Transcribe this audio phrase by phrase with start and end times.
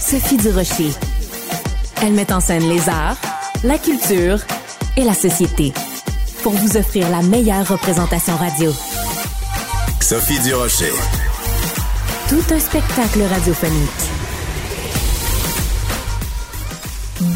[0.00, 0.90] Sophie Durocher.
[2.02, 3.16] Elle met en scène les arts,
[3.64, 4.38] la culture
[4.96, 5.72] et la société
[6.42, 8.72] pour vous offrir la meilleure représentation radio.
[10.00, 10.92] Sophie Durocher.
[12.28, 14.21] Tout un spectacle radiophonique.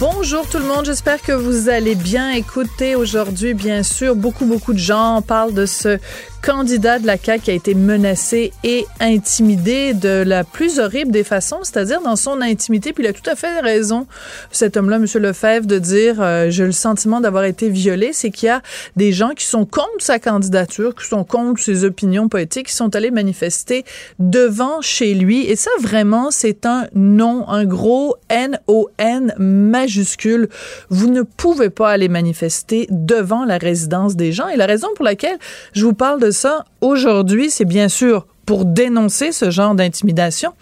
[0.01, 3.55] Bonjour tout le monde, j'espère que vous allez bien écouter aujourd'hui.
[3.55, 5.98] Bien sûr, beaucoup, beaucoup de gens parlent de ce
[6.47, 11.25] candidat de la CAQ qui a été menacé et intimidé de la plus horrible des
[11.25, 12.92] façons, c'est-à-dire dans son intimité.
[12.92, 14.07] Puis il a tout à fait raison,
[14.53, 15.07] cet homme-là, M.
[15.23, 18.11] Lefebvre, de dire euh, j'ai le sentiment d'avoir été violé.
[18.12, 18.62] C'est qu'il y a
[18.95, 22.95] des gens qui sont contre sa candidature, qui sont contre ses opinions politiques, qui sont
[22.95, 23.84] allés manifester
[24.20, 25.47] devant chez lui.
[25.47, 29.34] Et ça, vraiment, c'est un non, un gros N-O-N
[29.77, 30.48] majuscule.
[30.88, 34.48] Vous ne pouvez pas aller manifester devant la résidence des gens.
[34.48, 35.38] Et la raison pour laquelle
[35.74, 40.52] je vous parle de ça aujourd'hui, c'est bien sûr pour dénoncer ce genre d'intimidation,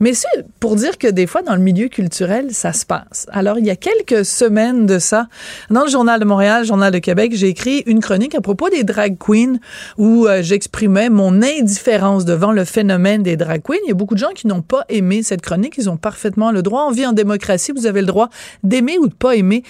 [0.00, 3.26] mais c'est pour dire que des fois, dans le milieu culturel, ça se passe.
[3.30, 5.28] Alors, il y a quelques semaines de ça,
[5.70, 8.82] dans le Journal de Montréal, Journal de Québec, j'ai écrit une chronique à propos des
[8.82, 9.58] drag queens
[9.96, 13.78] où euh, j'exprimais mon indifférence devant le phénomène des drag queens.
[13.84, 15.74] Il y a beaucoup de gens qui n'ont pas aimé cette chronique.
[15.78, 16.86] Ils ont parfaitement le droit.
[16.88, 17.72] On vit en démocratie.
[17.72, 18.28] Vous avez le droit
[18.64, 19.62] d'aimer ou de pas aimer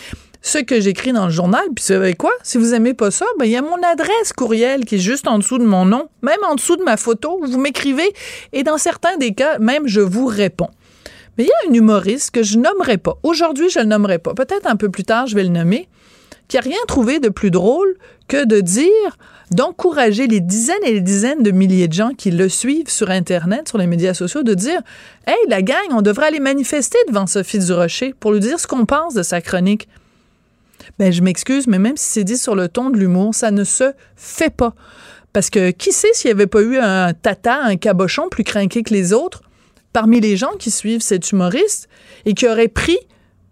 [0.42, 1.62] ce que j'écris dans le journal.
[1.74, 2.32] Puis vous savez quoi?
[2.42, 5.28] Si vous aimez pas ça, ben, il y a mon adresse courriel qui est juste
[5.28, 7.40] en dessous de mon nom, même en dessous de ma photo.
[7.42, 8.12] Vous m'écrivez
[8.52, 10.70] et dans certains des cas, même je vous réponds.
[11.38, 13.16] Mais il y a un humoriste que je nommerai pas.
[13.22, 14.34] Aujourd'hui, je le nommerai pas.
[14.34, 15.88] Peut-être un peu plus tard, je vais le nommer,
[16.48, 17.94] qui a rien trouvé de plus drôle
[18.28, 19.16] que de dire,
[19.50, 23.68] d'encourager les dizaines et les dizaines de milliers de gens qui le suivent sur Internet,
[23.68, 24.80] sur les médias sociaux, de dire
[25.26, 28.84] Hey, la gang, on devrait aller manifester devant Sophie Durocher pour lui dire ce qu'on
[28.84, 29.88] pense de sa chronique.
[30.98, 33.64] Ben, je m'excuse, mais même si c'est dit sur le ton de l'humour, ça ne
[33.64, 34.74] se fait pas.
[35.32, 38.82] Parce que qui sait s'il n'y avait pas eu un tata, un cabochon plus craqué
[38.82, 39.42] que les autres
[39.92, 41.88] parmi les gens qui suivent cet humoriste
[42.24, 42.98] et qui auraient pris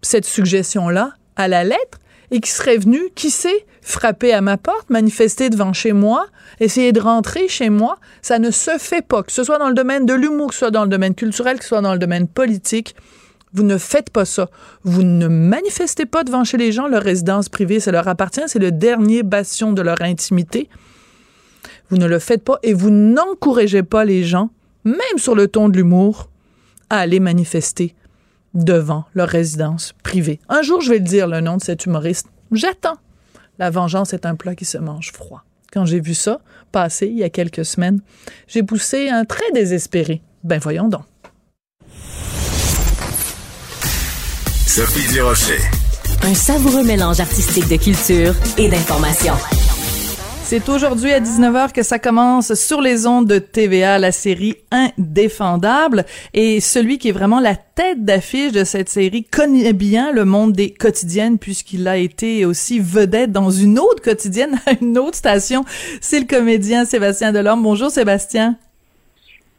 [0.01, 1.99] cette suggestion-là à la lettre
[2.31, 6.27] et qui seraient venus, qui sait, frapper à ma porte, manifester devant chez moi,
[6.59, 7.97] essayer de rentrer chez moi.
[8.21, 10.59] Ça ne se fait pas, que ce soit dans le domaine de l'humour, que ce
[10.59, 12.95] soit dans le domaine culturel, que ce soit dans le domaine politique.
[13.53, 14.49] Vous ne faites pas ça.
[14.83, 17.79] Vous ne manifestez pas devant chez les gens leur résidence privée.
[17.79, 18.41] Ça leur appartient.
[18.47, 20.69] C'est le dernier bastion de leur intimité.
[21.89, 24.49] Vous ne le faites pas et vous n'encouragez pas les gens,
[24.85, 26.29] même sur le ton de l'humour,
[26.89, 27.95] à aller manifester
[28.53, 30.39] devant leur résidence privée.
[30.47, 32.27] Un jour, je vais le dire, le nom de cet humoriste.
[32.51, 32.97] J'attends.
[33.59, 35.43] La vengeance est un plat qui se mange froid.
[35.71, 36.41] Quand j'ai vu ça
[36.71, 38.01] passer il y a quelques semaines,
[38.47, 40.21] j'ai poussé un trait désespéré.
[40.43, 41.03] Ben voyons donc.
[44.73, 45.59] Sophie Durocher.
[46.23, 49.33] Un savoureux mélange artistique de culture et d'information.
[50.45, 56.05] C'est aujourd'hui à 19h que ça commence sur les ondes de TVA, la série Indéfendable.
[56.33, 60.53] Et celui qui est vraiment la tête d'affiche de cette série connaît bien le monde
[60.53, 65.65] des quotidiennes puisqu'il a été aussi vedette dans une autre quotidienne à une autre station.
[65.99, 67.61] C'est le comédien Sébastien Delorme.
[67.61, 68.55] Bonjour Sébastien.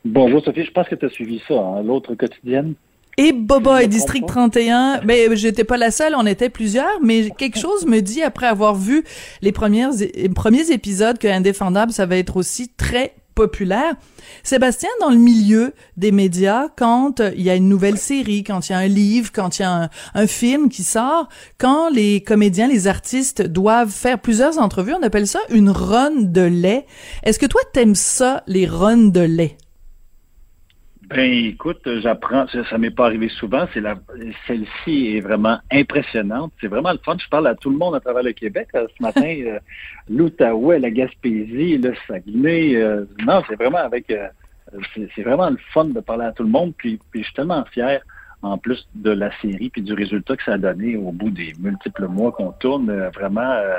[0.06, 2.76] Bonjour Sophie, je pense que tu as suivi ça, hein, l'autre quotidienne.
[3.18, 7.59] Et Boba et District 31, ben j'étais pas la seule, on était plusieurs, mais quelque
[7.59, 9.04] chose me dit après avoir vu
[9.42, 13.94] les premières les premiers épisodes que Indéfendable ça va être aussi très populaire.
[14.42, 18.72] Sébastien, dans le milieu des médias, quand il y a une nouvelle série, quand il
[18.72, 22.22] y a un livre, quand il y a un, un, film qui sort, quand les
[22.22, 26.86] comédiens, les artistes doivent faire plusieurs entrevues, on appelle ça une run de lait.
[27.22, 29.56] Est-ce que toi, t'aimes ça, les runs de lait?
[31.14, 33.66] Ben écoute, j'apprends, ça, ça m'est pas arrivé souvent.
[33.74, 33.97] C'est la,
[34.47, 36.53] celle-ci est vraiment impressionnante.
[36.60, 37.16] C'est vraiment le fun.
[37.18, 39.22] Je parle à tout le monde à travers le Québec ce matin.
[39.47, 39.59] euh,
[40.09, 42.76] L'Outaouais, la Gaspésie, le Saguenay.
[42.76, 44.28] Euh, non, c'est vraiment avec euh,
[44.94, 46.72] c'est vraiment le fun de parler à tout le monde.
[46.76, 48.00] Puis, puis je suis tellement fier
[48.42, 51.54] en plus de la série puis du résultat que ça a donné au bout des
[51.60, 52.91] multiples mois qu'on tourne.
[52.91, 53.74] Euh, vraiment, euh,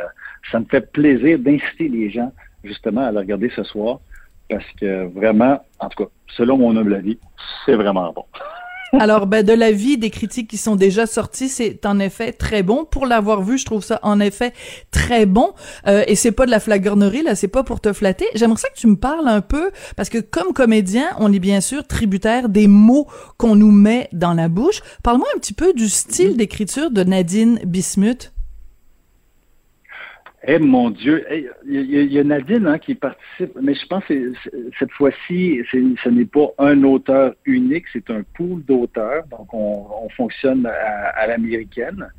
[0.51, 2.31] ça me fait plaisir d'inciter les gens
[2.63, 3.99] justement à la regarder ce soir
[4.53, 7.17] parce que vraiment, en tout cas, selon mon humble avis,
[7.65, 8.25] c'est vraiment bon.
[8.99, 12.85] Alors, ben, de l'avis des critiques qui sont déjà sorties, c'est en effet très bon.
[12.85, 14.53] Pour l'avoir vu, je trouve ça en effet
[14.91, 15.53] très bon.
[15.87, 18.25] Euh, et c'est pas de la flagornerie, là, c'est pas pour te flatter.
[18.35, 21.59] J'aimerais ça que tu me parles un peu, parce que comme comédien, on est bien
[21.59, 23.07] sûr tributaire des mots
[23.37, 24.81] qu'on nous met dans la bouche.
[25.01, 28.32] Parle-moi un petit peu du style d'écriture de Nadine Bismuth.
[30.45, 31.25] Eh mon Dieu,
[31.65, 34.33] il y, a Nadine hein, qui participe, mais je pense que
[34.77, 39.23] cette fois-ci, ce n'est pas un auteur unique, c'est un pool d'auteurs.
[39.27, 42.09] Donc, on, fonctionne à l'américaine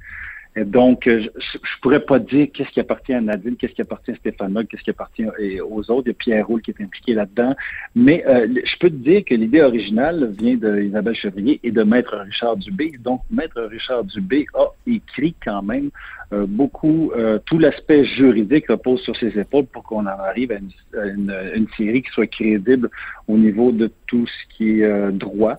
[0.56, 4.12] donc, euh, je, je pourrais pas dire qu'est-ce qui appartient à Nadine, qu'est-ce qui appartient
[4.12, 5.26] à Stéphane qu'est-ce qui appartient
[5.60, 6.02] aux autres.
[6.06, 7.56] Il y a Pierre Roule qui est impliqué là-dedans.
[7.96, 12.16] Mais euh, je peux te dire que l'idée originale vient d'Isabelle Chevrier et de Maître
[12.16, 12.92] Richard Dubé.
[13.00, 15.90] Donc, Maître Richard Dubé a écrit quand même
[16.32, 17.12] euh, beaucoup,
[17.46, 20.58] tout l'aspect juridique repose sur ses épaules pour qu'on en arrive à
[20.94, 22.90] une, une, série qui soit crédible
[23.26, 25.56] au niveau de tout ce qui est droit.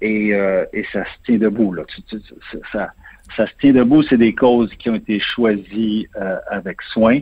[0.00, 1.72] et, et ça se tient debout.
[1.72, 1.84] Là.
[2.72, 2.92] Ça,
[3.36, 7.20] ça se tient debout, c'est des causes qui ont été choisies euh, avec soin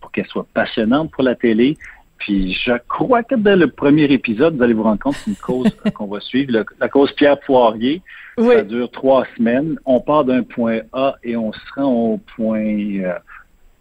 [0.00, 1.76] pour qu'elles soient passionnantes pour la télé.
[2.18, 5.36] Puis je crois que dès le premier épisode, vous allez vous rendre compte c'est une
[5.36, 8.02] cause qu'on va suivre, la cause Pierre Poirier.
[8.36, 9.78] Ça dure trois semaines.
[9.84, 13.14] On part d'un point A et on se rend au point euh,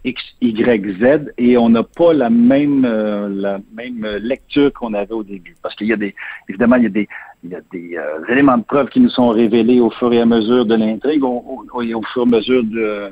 [0.08, 5.14] X, Y, Z et on n'a pas la même euh, la même lecture qu'on avait
[5.14, 5.56] au début.
[5.62, 6.16] Parce qu'il y a des
[6.48, 7.08] évidemment il y a des
[7.44, 10.22] il y a des euh, éléments de preuve qui nous sont révélés au fur et
[10.22, 13.12] à mesure de l'intrigue, au, au, au, fur et à mesure de,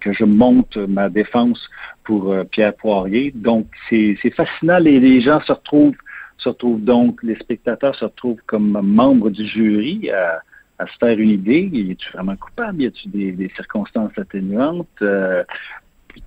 [0.00, 1.60] que je monte ma défense
[2.04, 3.32] pour euh, Pierre Poirier.
[3.34, 4.78] Donc, c'est fascinant.
[4.78, 5.96] Les, gens se retrouvent,
[6.36, 10.40] se retrouvent donc, les spectateurs se retrouvent comme membres du jury à,
[10.78, 11.70] à se faire une idée.
[11.72, 12.82] Y a-tu vraiment coupable?
[12.82, 15.02] Y a-tu des, des, circonstances atténuantes?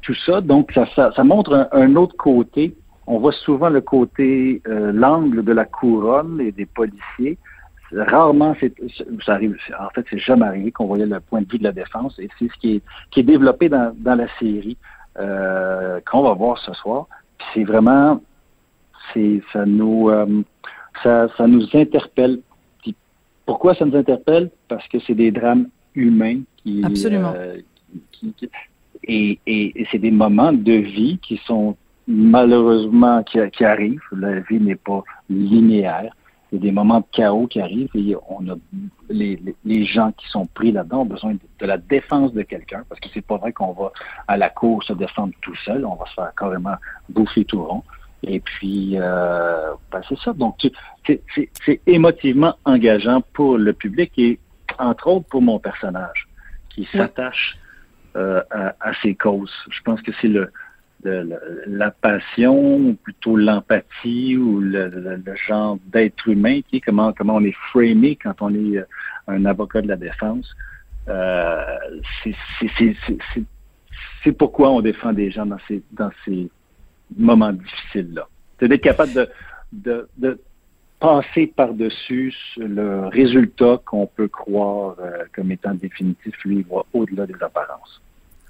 [0.02, 0.42] Tout ça.
[0.42, 2.76] Donc, ça, ça, ça montre un, un autre côté
[3.08, 7.38] on voit souvent le côté, euh, l'angle de la couronne et des policiers.
[7.94, 8.74] Rarement, c'est,
[9.26, 11.72] ça arrive, en fait, c'est jamais arrivé qu'on voyait le point de vue de la
[11.72, 12.82] défense et c'est ce qui est,
[13.12, 14.76] qui est développé dans, dans la série
[15.18, 17.08] euh, qu'on va voir ce soir.
[17.54, 18.22] c'est vraiment,
[19.14, 20.44] c'est, ça nous, euh,
[21.02, 22.42] ça, ça nous interpelle.
[23.46, 24.52] pourquoi ça nous interpelle?
[24.68, 27.34] Parce que c'est des drames humains qui, Absolument.
[28.12, 28.36] qui,
[29.08, 31.76] et, et, et c'est des moments de vie qui sont
[32.08, 34.02] malheureusement qui, qui arrive.
[34.12, 36.14] La vie n'est pas linéaire.
[36.52, 38.56] Il y a des moments de chaos qui arrivent et on a
[39.10, 43.02] les, les, gens qui sont pris là-dedans ont besoin de, la défense de quelqu'un parce
[43.02, 43.92] que c'est pas vrai qu'on va
[44.30, 45.86] à la cour se défendre tout seul.
[45.86, 46.76] On va se faire carrément
[47.10, 47.84] bouffer tout rond.
[48.24, 50.34] Et puis, euh, ben c'est ça.
[50.34, 50.56] Donc,
[51.06, 54.40] c'est émotivement engageant pour le public et,
[54.80, 56.28] entre autres, pour mon personnage
[56.70, 57.58] qui s'attache
[58.18, 59.54] euh, à, ces causes.
[59.70, 60.52] Je pense que c'est le,
[61.68, 67.56] la passion, ou plutôt l'empathie ou le, genre d'être humain, qui comment, comment on est
[67.70, 68.86] framé quand on est euh,
[69.28, 70.52] un avocat de la défense.
[71.08, 71.78] Euh,
[74.24, 76.50] c'est pourquoi on défend des gens dans ces, dans ces
[77.16, 78.28] moments difficiles-là.
[78.60, 79.28] C'est d'être capable
[79.72, 80.42] de, de,
[81.00, 84.96] passer par-dessus le résultat qu'on peut croire
[85.36, 88.02] comme étant définitif, lui, au-delà des apparences.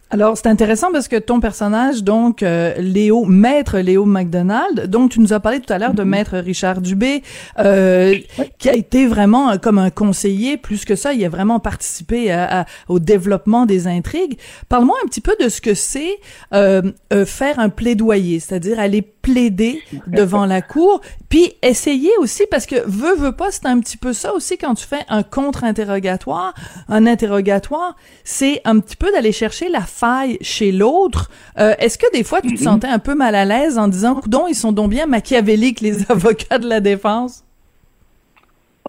[0.10, 5.20] Alors, c'est intéressant parce que ton personnage, donc, euh, Léo, maître Léo McDonald, donc tu
[5.20, 6.06] nous as parlé tout à l'heure de mm-hmm.
[6.06, 7.24] maître Richard Dubé,
[7.60, 8.16] euh,
[8.58, 12.32] qui a été vraiment euh, comme un conseiller, plus que ça, il a vraiment participé
[12.32, 14.38] à, au développement des intrigues.
[14.70, 16.18] Parle-moi un petit peu de ce que c'est
[16.54, 16.82] euh,
[17.26, 23.16] faire un plaidoyer, c'est-à-dire aller plaider devant la cour, puis essayer aussi, parce que veut,
[23.16, 26.54] veut pas, c'est un petit peu ça aussi quand tu fais un contre-interrogatoire,
[26.88, 31.30] un interrogatoire, c'est un petit peu d'aller chercher la faille chez l'autre.
[31.60, 32.64] Euh, est-ce que des fois tu te mm-hmm.
[32.64, 36.10] sentais un peu mal à l'aise en disant, coudon, ils sont donc bien machiavéliques les
[36.12, 37.44] avocats de la défense?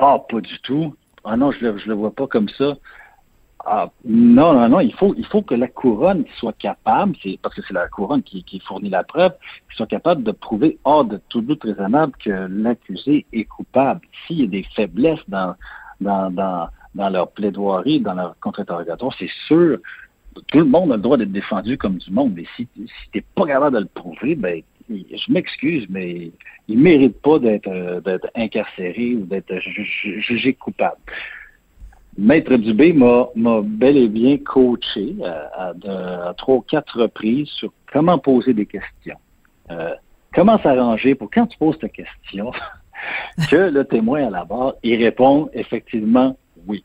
[0.00, 0.94] Ah, pas du tout.
[1.24, 2.74] Ah non, je le, je le vois pas comme ça.
[3.70, 7.54] Ah, non, non, non, il faut, il faut que la couronne soit capable, c'est parce
[7.54, 9.32] que c'est la couronne qui, qui, fournit la preuve,
[9.76, 14.00] soit capable de prouver hors de tout doute raisonnable que l'accusé est coupable.
[14.26, 15.54] S'il y a des faiblesses dans,
[16.00, 19.76] dans, dans, dans leur plaidoirie, dans leur contre-interrogatoire, c'est sûr,
[20.46, 23.24] tout le monde a le droit d'être défendu comme du monde, mais si, si t'es
[23.34, 26.30] pas capable de le prouver, ben je m'excuse, mais
[26.68, 30.96] il mérite pas euh, d'être incarcéré ou d'être jugé coupable.
[32.18, 35.72] Maître Dubé m'a bel et bien coaché à,
[36.36, 39.16] trois ou quatre reprises sur comment poser des questions.
[39.70, 39.94] Euh,
[40.34, 42.50] comment s'arranger pour quand tu poses ta question,
[43.50, 46.84] que le témoin à la barre, il répond effectivement oui.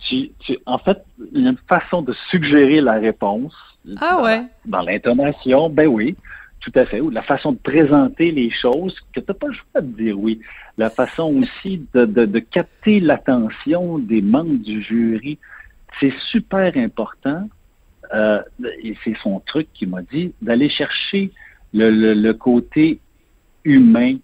[0.00, 0.32] Tu,
[0.66, 1.02] en fait,
[1.32, 3.54] il y a une façon de suggérer la réponse.
[4.00, 4.42] Ah ouais.
[4.66, 6.16] Dans l'intonation, ben oui,
[6.64, 7.00] tout à fait.
[7.00, 10.18] Ou la façon de présenter les choses, que tu n'as pas le choix de dire
[10.18, 10.40] oui.
[10.78, 15.38] La façon aussi de, de, de capter l'attention des membres du jury,
[16.00, 17.48] c'est super important.
[18.14, 18.42] Euh,
[18.82, 21.30] et c'est son truc qui m'a dit d'aller chercher
[21.72, 23.00] le, le, le, côté
[23.64, 24.16] humain,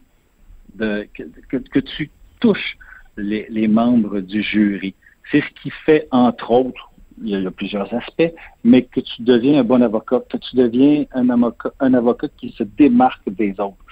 [0.74, 2.76] de, que, que, tu touches
[3.16, 4.94] les, les membres du jury.
[5.30, 6.89] C'est ce qui fait, entre autres,
[7.22, 8.32] il y a plusieurs aspects,
[8.64, 12.50] mais que tu deviens un bon avocat, que tu deviens un avocat, un avocat qui
[12.56, 13.84] se démarque des autres.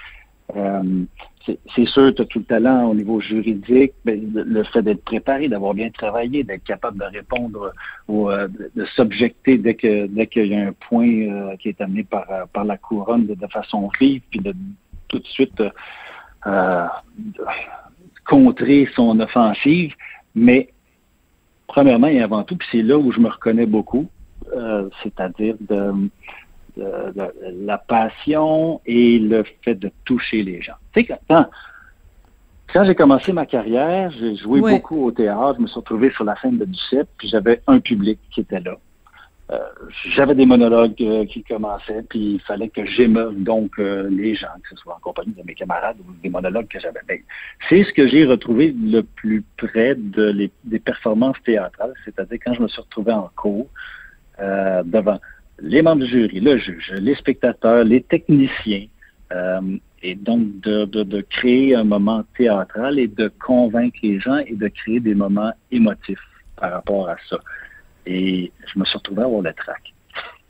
[0.55, 1.03] Euh,
[1.45, 5.47] c'est sûr, tu as tout le talent au niveau juridique, mais le fait d'être préparé,
[5.47, 7.71] d'avoir bien travaillé, d'être capable de répondre
[8.07, 11.81] ou euh, de, s'objecter dès que dès qu'il y a un point euh, qui est
[11.81, 14.53] amené par, par la couronne de, façon vive, puis de
[15.07, 15.63] tout de suite
[18.25, 19.93] contrer son offensive,
[20.35, 20.69] mais
[21.69, 24.09] premièrement et avant tout, puis c'est là où je me reconnais beaucoup,
[24.53, 26.09] euh, c'est-à-dire de,
[27.65, 30.75] la passion et le fait de toucher les gens.
[30.93, 31.45] Tu sais, quand,
[32.73, 36.23] quand j'ai commencé ma carrière, j'ai joué beaucoup au théâtre, je me suis retrouvé sur
[36.23, 38.77] la scène de Duceppe, puis j'avais un public qui était là.
[39.51, 39.57] Euh,
[40.15, 44.47] j'avais des monologues euh, qui commençaient, puis il fallait que j'émeuve donc euh, les gens,
[44.61, 46.99] que ce soit en compagnie de mes camarades ou des monologues que j'avais.
[47.07, 47.19] Ben,
[47.67, 52.67] c'est ce que j'ai retrouvé le plus près des performances théâtrales, c'est-à-dire quand je me
[52.67, 53.67] suis retrouvé en cours
[54.39, 55.19] devant
[55.59, 58.85] les membres du jury, le juge, les spectateurs, les techniciens,
[60.01, 64.55] et donc de, de, de, créer un moment théâtral et de convaincre les gens et
[64.55, 66.23] de créer des moments émotifs
[66.55, 67.37] par rapport à ça.
[68.05, 69.93] Et je me suis retrouvé à avoir le track.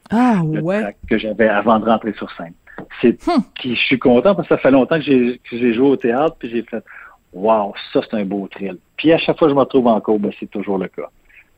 [0.09, 0.81] Ah le ouais.
[0.81, 2.53] Track que j'avais avant de rentrer sur scène.
[3.01, 3.43] C'est hum.
[3.63, 6.63] je suis content parce que ça fait longtemps que j'ai joué au théâtre puis j'ai
[6.63, 6.83] fait
[7.31, 8.77] Wow, ça c'est un beau thrill.
[8.97, 11.09] Puis à chaque fois que je me retrouve en cours, ben, c'est toujours le cas.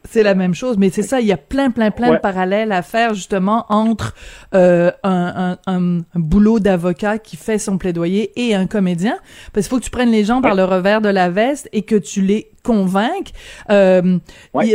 [0.10, 2.72] C'est la même chose, mais c'est ça, il y a plein, plein, plein de parallèles
[2.72, 4.15] à faire justement entre
[4.55, 9.17] euh, un, un, un, boulot d'avocat qui fait son plaidoyer et un comédien,
[9.53, 11.84] parce qu'il faut que tu prennes les gens par le revers de la veste et
[11.84, 13.31] que tu les convainques.
[13.70, 14.17] Euh,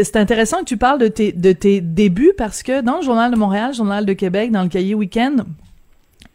[0.05, 3.31] C'est intéressant que tu parles de tes, de tes débuts parce que dans le Journal
[3.31, 5.37] de Montréal, Journal de Québec, dans le cahier Week-end,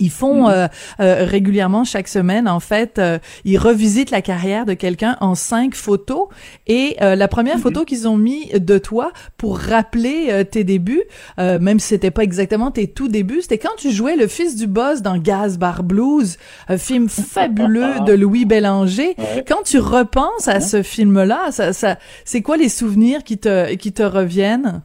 [0.02, 0.54] ils font mm-hmm.
[0.54, 0.68] euh,
[1.00, 5.76] euh, régulièrement chaque semaine, en fait, euh, ils revisitent la carrière de quelqu'un en cinq
[5.76, 6.28] photos.
[6.68, 7.62] Et la première mm-hmm.
[7.62, 11.04] photo qu'ils ont mis de toi pour rappeler tes débuts,
[11.38, 14.68] même si c'était pas exactement tes tout débuts, c'était quand tu jouais le fils du
[14.68, 19.16] boss dans Gaz Bar Blues, un film fabuleux de Louis Bélanger.
[19.48, 23.92] Quand tu repenses à ce film-là, ça, ça, c'est quoi les souvenirs qui te qui
[23.92, 24.82] te reviennent?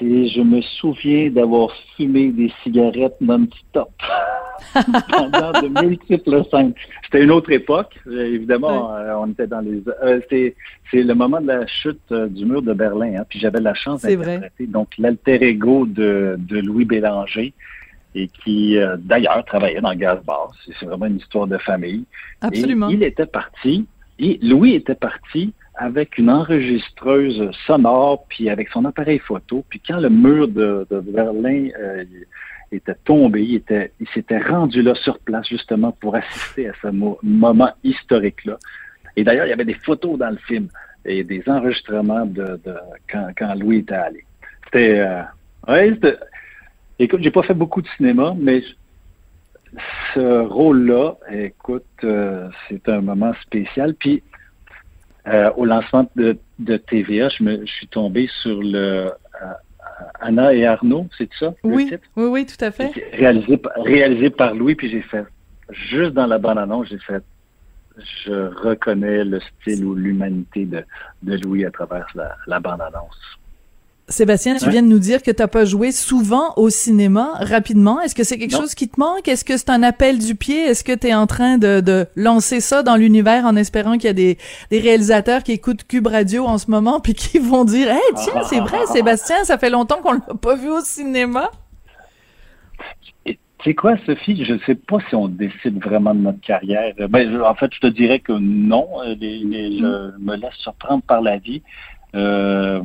[0.00, 3.90] Je me souviens d'avoir fumé des cigarettes non-stop
[5.10, 6.74] pendant de multiples scènes.
[7.04, 9.82] C'était une autre époque, euh, évidemment, euh, on était dans les...
[10.02, 13.74] Euh, c'est le moment de la chute du mur de Berlin, hein, puis j'avais la
[13.74, 17.52] chance d'interpréter donc l'alter ego de, de Louis Bélanger,
[18.14, 20.50] et qui d'ailleurs travaillait dans Gaz Bar.
[20.80, 22.04] C'est vraiment une histoire de famille.
[22.40, 22.88] Absolument.
[22.88, 23.86] il était parti,
[24.18, 29.64] et Louis était parti avec une enregistreuse sonore, puis avec son appareil photo.
[29.70, 32.04] Puis quand le mur de, Berlin euh,
[32.70, 36.88] était tombé, il, était, il s'était rendu là sur place justement pour assister à ce
[37.22, 38.58] moment historique-là.
[39.16, 40.68] Et d'ailleurs, il y avait des photos dans le film
[41.06, 42.60] et des enregistrements de,
[43.10, 44.24] quand, quand, Louis était allé.
[44.66, 45.00] C'était...
[45.00, 45.22] Euh,
[45.66, 45.98] ouais,
[46.98, 48.62] écoute, j'ai pas fait beaucoup de cinéma, mais
[50.12, 53.94] ce rôle-là, écoute, euh, c'est un moment spécial.
[53.94, 54.22] Puis
[55.26, 59.10] euh, au lancement de, de TVA, je, me, je suis tombé sur le euh,
[60.20, 61.54] Anna et Arnaud, c'est ça?
[61.62, 62.04] Oui, titre?
[62.16, 62.90] oui, oui, tout à fait.
[63.12, 65.24] Réalisé, réalisé par Louis, puis j'ai fait,
[65.70, 67.22] juste dans la bande-annonce, j'ai fait,
[68.24, 70.84] je reconnais le style ou l'humanité de,
[71.22, 73.38] de Louis à travers la, la bande-annonce.
[74.10, 77.30] Sébastien, tu viens de nous dire que tu n'as pas joué souvent au cinéma.
[77.38, 79.28] Rapidement, est-ce que c'est quelque chose qui te manque?
[79.28, 80.58] Est-ce que c'est un appel du pied?
[80.64, 84.06] Est-ce que tu es en train de, de lancer ça dans l'univers en espérant qu'il
[84.06, 84.36] y a des,
[84.72, 88.42] des, réalisateurs qui écoutent Cube Radio en ce moment puis qui vont dire Hey, tiens,
[88.42, 91.48] c'est vrai, Sébastien, ça fait longtemps qu'on l'a pas vu au cinéma?
[93.24, 94.44] Tu sais quoi, Sophie?
[94.44, 96.94] Je ne sais pas si on décide vraiment de notre carrière.
[97.08, 98.88] Ben, en fait, je te dirais que non.
[99.04, 101.62] je me laisse surprendre par la vie.
[102.16, 102.82] Euh,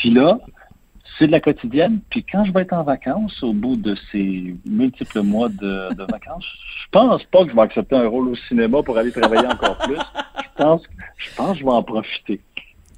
[0.00, 0.38] puis là,
[1.18, 2.00] c'est de la quotidienne.
[2.08, 6.46] Puis quand je vais être en vacances, au bout de ces multiples mois de, vacances,
[6.82, 9.76] je pense pas que je vais accepter un rôle au cinéma pour aller travailler encore
[9.76, 9.96] plus.
[9.96, 10.82] Je pense,
[11.18, 12.40] je pense que je vais en profiter.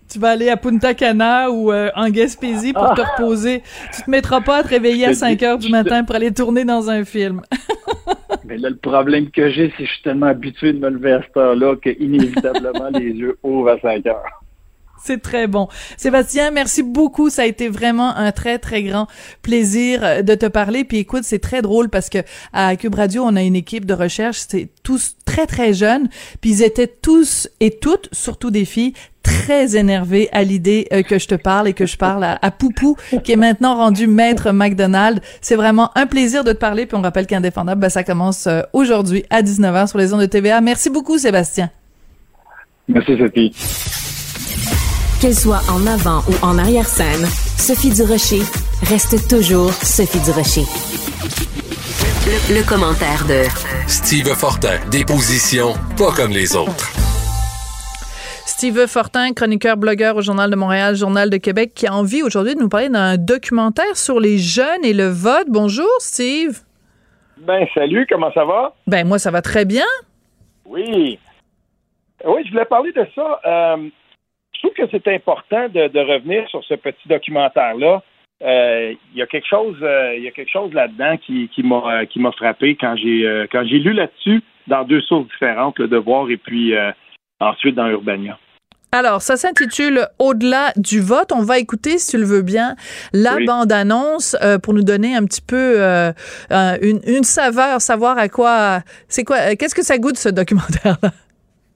[0.08, 3.16] tu vas aller à Punta Cana ou euh, en Gaspésie pour te ah.
[3.16, 3.64] reposer.
[3.92, 6.64] Tu te mettras pas à te réveiller à 5 heures du matin pour aller tourner
[6.64, 7.42] dans un film.
[8.44, 11.14] Mais là, le problème que j'ai, c'est que je suis tellement habitué de me lever
[11.14, 14.42] à cette heure-là que inévitablement les yeux ouvrent à 5 heures.
[15.04, 15.68] C'est très bon.
[15.96, 17.28] Sébastien, merci beaucoup.
[17.28, 19.08] Ça a été vraiment un très, très grand
[19.42, 20.84] plaisir euh, de te parler.
[20.84, 22.18] Puis écoute, c'est très drôle parce que
[22.52, 24.38] à Cube Radio, on a une équipe de recherche.
[24.48, 26.08] C'est tous très, très jeunes.
[26.40, 28.92] Puis ils étaient tous et toutes, surtout des filles,
[29.24, 32.96] très énervés à l'idée euh, que je te parle et que je parle à, Poupou,
[33.24, 35.20] qui est maintenant rendu maître McDonald.
[35.40, 36.86] C'est vraiment un plaisir de te parler.
[36.86, 40.26] Puis on rappelle qu'Indéfendable, ben, ça commence euh, aujourd'hui à 19h sur les ondes de
[40.26, 40.60] TVA.
[40.60, 41.70] Merci beaucoup, Sébastien.
[42.88, 43.52] Merci, Sophie.
[45.22, 47.24] Qu'elle soit en avant ou en arrière-scène,
[47.56, 48.42] Sophie Durocher
[48.90, 50.66] reste toujours Sophie Durocher.
[52.26, 53.46] Le, le commentaire de
[53.86, 56.90] Steve Fortin, des positions pas comme les autres.
[58.46, 62.56] Steve Fortin, chroniqueur, blogueur au Journal de Montréal, Journal de Québec, qui a envie aujourd'hui
[62.56, 65.46] de nous parler d'un documentaire sur les jeunes et le vote.
[65.46, 66.58] Bonjour, Steve.
[67.36, 68.74] Ben, salut, comment ça va?
[68.88, 69.86] Ben, moi, ça va très bien.
[70.66, 71.20] Oui.
[72.24, 73.40] Oui, je voulais parler de ça.
[73.46, 73.88] Euh,
[74.62, 78.02] trouve que c'est important de, revenir sur ce petit documentaire-là.
[78.42, 81.62] Euh, il y a quelque chose, euh, il y a quelque chose là-dedans qui, qui
[81.62, 85.78] m'a euh, qui m'a frappé quand j'ai quand j'ai lu là-dessus dans deux sources différentes,
[85.78, 86.74] le Devoir et puis
[87.40, 88.38] ensuite dans Urbania.
[88.94, 91.32] Alors, ça s'intitule Au-delà du vote.
[91.32, 92.74] On va écouter, si tu le veux bien,
[93.14, 95.80] la bande-annonce pour nous donner un petit peu
[96.50, 101.10] une, une, saveur, savoir à quoi, c'est quoi, qu'est-ce que ça goûte ce documentaire-là?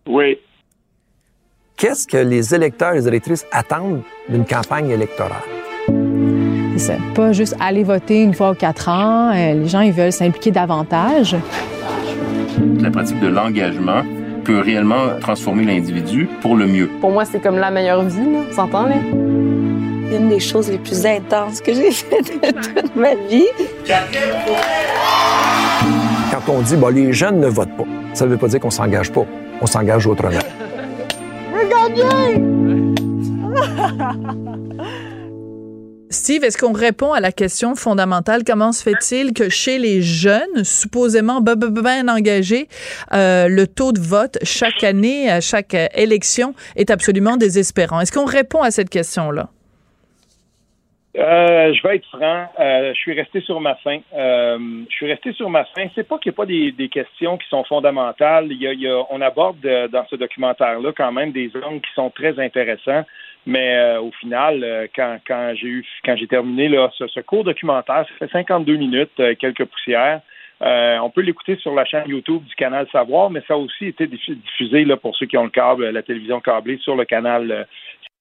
[0.09, 0.39] Oui
[1.77, 5.43] qu'est-ce que les électeurs et les électrices attendent d'une campagne électorale?
[6.77, 9.31] C'est pas juste aller voter une fois ou quatre ans.
[9.35, 11.37] Euh, les gens, ils veulent s'impliquer davantage.
[12.81, 14.03] La pratique de l'engagement
[14.45, 16.89] peut réellement transformer l'individu pour le mieux.
[17.01, 18.41] Pour moi, c'est comme la meilleure vie, là.
[18.51, 18.97] On s'entend, là?
[19.13, 23.49] Une des choses les plus intenses que j'ai faites de toute ma vie.
[26.31, 28.71] Quand on dit, bah, les jeunes ne votent pas, ça ne veut pas dire qu'on
[28.71, 29.25] s'engage pas.
[29.61, 30.39] On s'engage autrement.
[36.11, 38.43] Steve, est-ce qu'on répond à la question fondamentale?
[38.45, 42.69] Comment se fait-il que chez les jeunes, supposément bien engagés,
[43.13, 48.01] euh, le taux de vote chaque année, à chaque élection, est absolument désespérant?
[48.01, 49.51] Est-ce qu'on répond à cette question-là?
[51.19, 52.47] Euh, je vais être franc.
[52.61, 54.01] Euh, je suis resté sur ma faim.
[54.15, 54.59] Euh,
[54.91, 55.87] je suis resté sur ma faim.
[55.95, 58.49] C'est pas qu'il n'y a pas des, questions qui sont fondamentales.
[58.51, 62.39] Il y a, on aborde dans ce documentaire-là quand même des angles qui sont très
[62.39, 63.05] intéressants.
[63.47, 65.19] Mais au final, quand,
[65.55, 70.21] j'ai terminé ce, court documentaire, ça fait 52 minutes, quelques poussières.
[70.61, 74.09] on peut l'écouter sur la chaîne YouTube du canal Savoir, mais ça a aussi été
[74.09, 77.69] diffusé pour ceux qui ont le câble, la télévision câblée sur le canal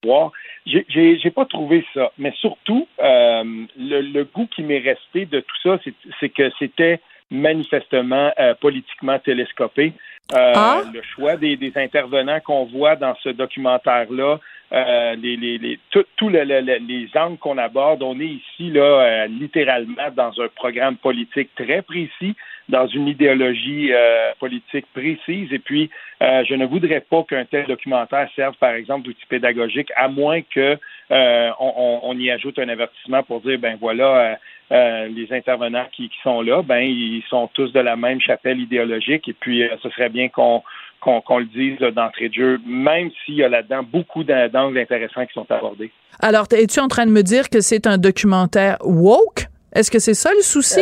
[0.05, 0.31] Savoir.
[0.65, 2.11] J'ai pas trouvé ça.
[2.17, 3.43] Mais surtout, euh,
[3.77, 5.79] le, goût qui m'est resté de tout ça,
[6.19, 6.99] c'est que c'était
[7.31, 9.93] manifestement euh, politiquement télescopé.
[10.33, 10.81] Euh, ah?
[10.93, 14.39] Le choix des, intervenants qu'on voit dans ce documentaire-là,
[14.71, 20.47] les, les, les tous les angles qu'on aborde, on est ici là littéralement dans un
[20.53, 22.35] programme politique très précis
[22.69, 25.51] dans une idéologie euh, politique précise.
[25.51, 25.89] Et puis,
[26.21, 30.41] euh, je ne voudrais pas qu'un tel documentaire serve, par exemple, d'outil pédagogique, à moins
[30.41, 30.77] que
[31.11, 34.39] euh, on, y ajoute un avertissement pour dire, ben voilà,
[34.71, 39.27] les intervenants qui, sont là, ben ils sont tous de la même chapelle idéologique.
[39.27, 40.63] Et puis, ce serait bien qu'on
[41.01, 45.33] qu'on le dise d'entrée de jeu, même s'il y a là-dedans beaucoup d'angles intéressants qui
[45.33, 45.91] sont abordés.
[46.19, 49.45] Alors, es-tu en train de me dire que c'est un documentaire woke?
[49.71, 50.81] Est-ce que c'est ça le souci?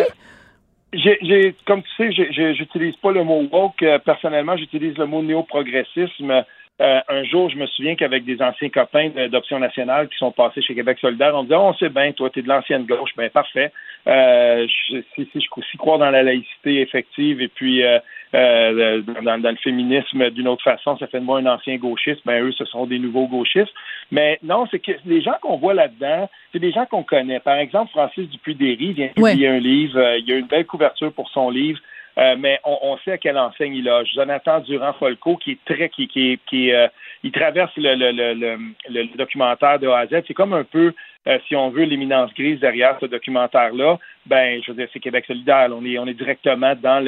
[0.93, 3.81] J'ai, comme tu sais, j'utilise pas le mot woke.
[3.81, 6.45] Euh, personnellement, j'utilise le mot néo-progressisme.
[6.81, 10.61] Euh, un jour, je me souviens qu'avec des anciens copains d'Option nationale qui sont passés
[10.63, 13.11] chez Québec solidaire, on disait oh, on sait bien, toi, tu es de l'ancienne gauche.
[13.15, 13.71] Ben parfait.
[14.07, 17.99] Euh, je, si, si, je crois dans la laïcité effective et puis euh,
[18.33, 22.21] euh dans, dans, le féminisme d'une autre façon, ça fait de moi un ancien gauchiste.
[22.25, 23.73] Ben eux, ce sont des nouveaux gauchistes.
[24.11, 27.39] Mais non, c'est que les gens qu'on voit là-dedans, c'est des gens qu'on connaît.
[27.39, 29.99] Par exemple, Francis Dupuy-Derry vient de publier un livre.
[29.99, 31.79] Euh, il y a une belle couverture pour son livre.
[32.17, 34.03] Euh, mais on, sait à quelle enseigne il a.
[34.03, 36.87] Jonathan Durand-Folco, qui est très, qui, qui, qui euh,
[37.23, 38.57] il traverse le, le, le,
[38.89, 40.23] le, documentaire de A à Z.
[40.27, 40.93] C'est comme un peu,
[41.27, 43.97] euh, si on veut, l'éminence grise derrière ce documentaire-là.
[44.27, 45.69] Ben, je veux dire, c'est Québec solidaire.
[45.71, 47.03] On est, on est directement dans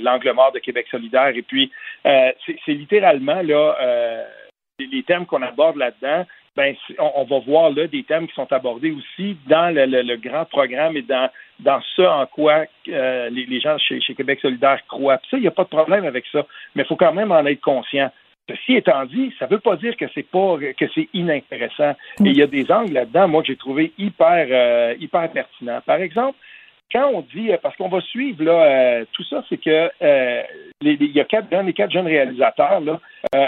[0.00, 1.32] l'angle mort de Québec solidaire.
[1.34, 1.70] Et puis,
[2.04, 4.24] c'est littéralement là
[4.78, 6.24] les termes qu'on aborde là-dedans
[6.58, 10.96] ben, on, va voir là des thèmes qui sont abordés aussi dans le, grand programme
[10.96, 15.20] et dans, dans ce en quoi euh, les, gens chez, Québec solidaire croient.
[15.30, 16.44] ça, il n'y a pas de problème avec ça.
[16.74, 18.10] Mais il faut quand même en être conscient.
[18.50, 21.94] Ceci étant dit, ça ne veut pas dire que c'est pas que c'est inintéressant.
[22.18, 25.80] Il y a des angles là-dedans, moi, que j'ai trouvé hyper euh, hyper pertinent.
[25.86, 26.36] Par exemple,
[26.92, 29.90] quand on dit, euh, parce qu'on va suivre là, euh, tout ça, c'est que
[30.80, 33.00] il y a quatre, les quatre jeunes réalisateurs là,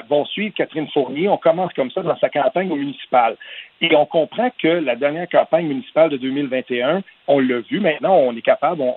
[0.09, 1.29] vont suivre Catherine Fournier.
[1.29, 3.37] On commence comme ça dans sa campagne au municipal.
[3.81, 8.37] Et on comprend que la dernière campagne municipale de 2021, on l'a vu maintenant, on
[8.37, 8.95] est capable, on,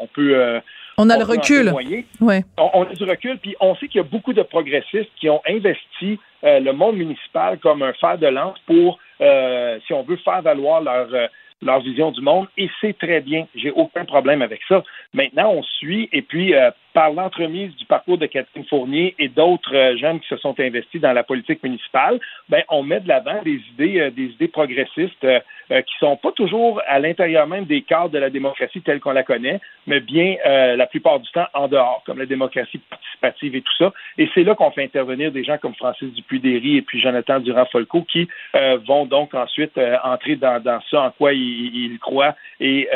[0.00, 0.60] on peut
[0.98, 1.72] on a le recul.
[2.20, 2.44] Ouais.
[2.58, 5.40] On, a du recul, puis on sait qu'il y a beaucoup de progressistes qui ont
[5.48, 10.16] investi euh, le monde municipal comme un fer de lance pour, euh, si on veut,
[10.16, 11.26] faire valoir leur, euh,
[11.62, 13.46] leur vision du monde, et c'est très bien.
[13.54, 14.82] J'ai aucun problème avec ça.
[15.14, 16.54] Maintenant, on suit, et puis
[16.92, 21.12] par l'entremise du parcours de Catherine Fournier et d'autres jeunes qui se sont investis dans
[21.12, 25.26] la politique municipale, ben on met de l'avant des idées, des idées progressistes
[25.72, 29.12] euh, qui sont pas toujours à l'intérieur même des cadres de la démocratie telle qu'on
[29.12, 33.56] la connaît, mais bien euh, la plupart du temps en dehors, comme la démocratie participative
[33.56, 33.92] et tout ça.
[34.18, 38.02] Et c'est là qu'on fait intervenir des gens comme Francis Dupuy-Derry et puis Jonathan Durand-Folco
[38.02, 42.88] qui euh, vont donc ensuite entrer dans, dans, ça en quoi ils, croient et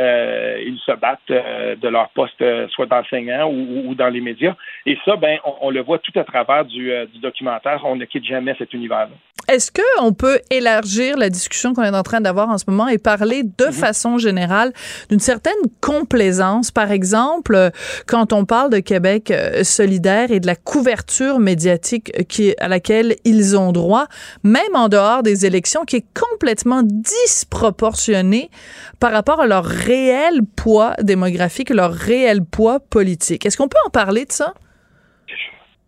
[0.66, 4.54] ils se battent de leur poste, soit d'enseignant ou, ou, dans les médias.
[4.84, 7.80] Et ça, ben, on, le voit tout à travers du, du documentaire.
[7.84, 9.14] On ne quitte jamais cet univers-là.
[9.48, 12.98] Est-ce qu'on peut élargir la discussion qu'on est en train d'avoir en ce moment et
[12.98, 13.72] parler de mhm.
[13.72, 14.72] façon générale
[15.08, 16.72] d'une certaine complaisance?
[16.72, 17.70] Par exemple,
[18.06, 23.16] quand on parle de Québec euh, solidaire et de la couverture médiatique qui, à laquelle
[23.24, 24.06] ils ont droit,
[24.42, 28.50] même en dehors des élections, qui est complètement disproportionnée
[28.98, 33.46] par rapport à leur réel poids démographique, leur réel poids politique.
[33.46, 34.54] Est-ce qu'on peut en parler de ça?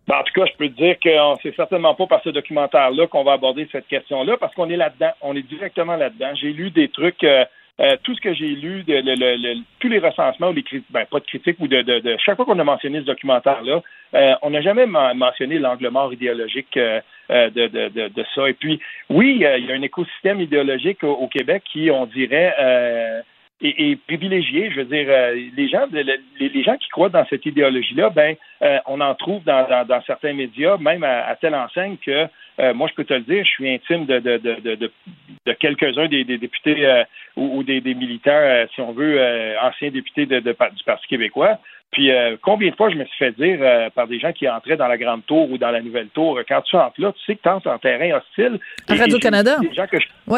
[0.09, 1.09] Ben, en tout cas, je peux te dire que
[1.43, 5.11] c'est certainement pas par ce documentaire-là qu'on va aborder cette question-là, parce qu'on est là-dedans.
[5.21, 6.33] On est directement là-dedans.
[6.33, 7.23] J'ai lu des trucs.
[7.23, 7.45] Euh,
[7.79, 11.19] euh, tout ce que j'ai lu, de, tous les recensements ou les critiques, ben, pas
[11.19, 13.81] de critiques ou de, de, chaque fois qu'on a mentionné ce documentaire-là,
[14.15, 18.49] euh, on n'a jamais mentionné l'angle mort idéologique de, de, ça.
[18.49, 22.53] Et puis, oui, il y a un écosystème idéologique au, Québec qui, on dirait,
[23.61, 24.71] et, privilégié.
[24.71, 28.79] Je veux dire, euh, les gens, les, gens qui croient dans cette idéologie-là, ben, euh,
[28.87, 32.27] on en trouve dans, dans, certains médias, même à, telle enseigne que
[32.59, 34.91] euh, moi, je peux te le dire, je suis intime de, de, de, de,
[35.45, 37.03] de quelques-uns des, des, députés
[37.35, 39.19] ou, des, des militaires, si on veut,
[39.61, 41.59] anciens députés de, du Parti québécois.
[41.91, 44.47] Puis euh, combien de fois je me suis fait dire euh, par des gens qui
[44.47, 47.23] entraient dans la grande tour ou dans la nouvelle tour, quand tu entres là, tu
[47.25, 48.59] sais que tu entres en terrain hostile.
[48.87, 49.57] Radio-Canada?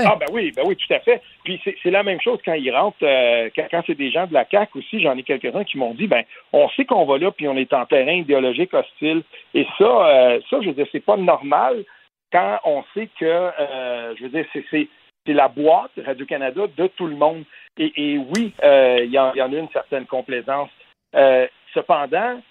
[0.06, 1.22] Ah ben oui, ben oui, tout à fait.
[1.44, 4.46] Puis c'est la même chose quand ils rentrent, euh, quand, c'est des gens de la
[4.50, 7.50] CAQ aussi, j'en ai quelques-uns qui m'ont dit, ben on sait qu'on va là, puis
[7.50, 9.24] on est en terrain idéologique hostile.
[9.54, 11.84] Et ça, ça, je veux dire, c'est pas normal
[12.32, 13.50] quand on sait que,
[14.18, 14.88] je veux dire, c'est
[15.34, 17.44] la boîte Radio-Canada de tout le monde.
[17.78, 20.70] Et, oui, il y, y, en a une certaine complaisance
[21.16, 22.42] euh, cependant,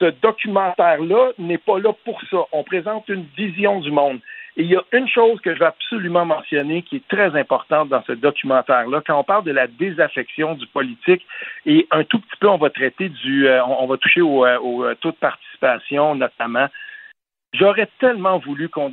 [0.00, 2.38] ce documentaire-là n'est pas là pour ça.
[2.52, 4.20] On présente une vision du monde.
[4.58, 7.90] Et il y a une chose que je veux absolument mentionner qui est très importante
[7.90, 9.02] dans ce documentaire-là.
[9.06, 11.26] Quand on parle de la désaffection du politique,
[11.66, 14.58] et un tout petit peu, on va traiter du, euh, on, va toucher au, euh,
[14.58, 16.68] au, taux de participation notamment.
[17.52, 18.90] J'aurais tellement voulu qu'on,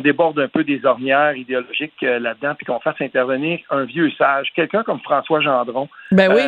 [0.00, 4.84] déborde un peu des ornières idéologiques là-dedans, puis qu'on fasse intervenir un vieux sage, quelqu'un
[4.84, 5.88] comme François Gendron.
[6.12, 6.42] Ben oui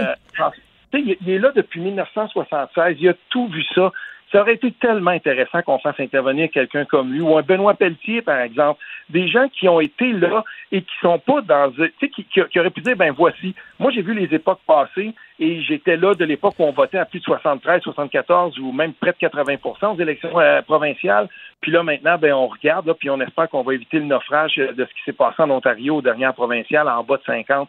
[0.98, 2.96] il, est là depuis 1976.
[3.00, 3.92] Il a tout vu ça.
[4.32, 8.22] Ça aurait été tellement intéressant qu'on fasse intervenir quelqu'un comme lui ou un Benoît Pelletier,
[8.22, 8.80] par exemple.
[9.08, 12.60] Des gens qui ont été là et qui sont pas dans, tu sais, qui, qui,
[12.60, 13.56] auraient pu dire, ben voici.
[13.80, 17.06] Moi, j'ai vu les époques passées et j'étais là de l'époque où on votait à
[17.06, 21.28] plus de 73, 74 ou même près de 80% aux élections euh, provinciales.
[21.60, 24.54] Puis là, maintenant, ben, on regarde, là, puis on espère qu'on va éviter le naufrage
[24.56, 27.68] de ce qui s'est passé en Ontario aux dernières provinciales en bas de 50.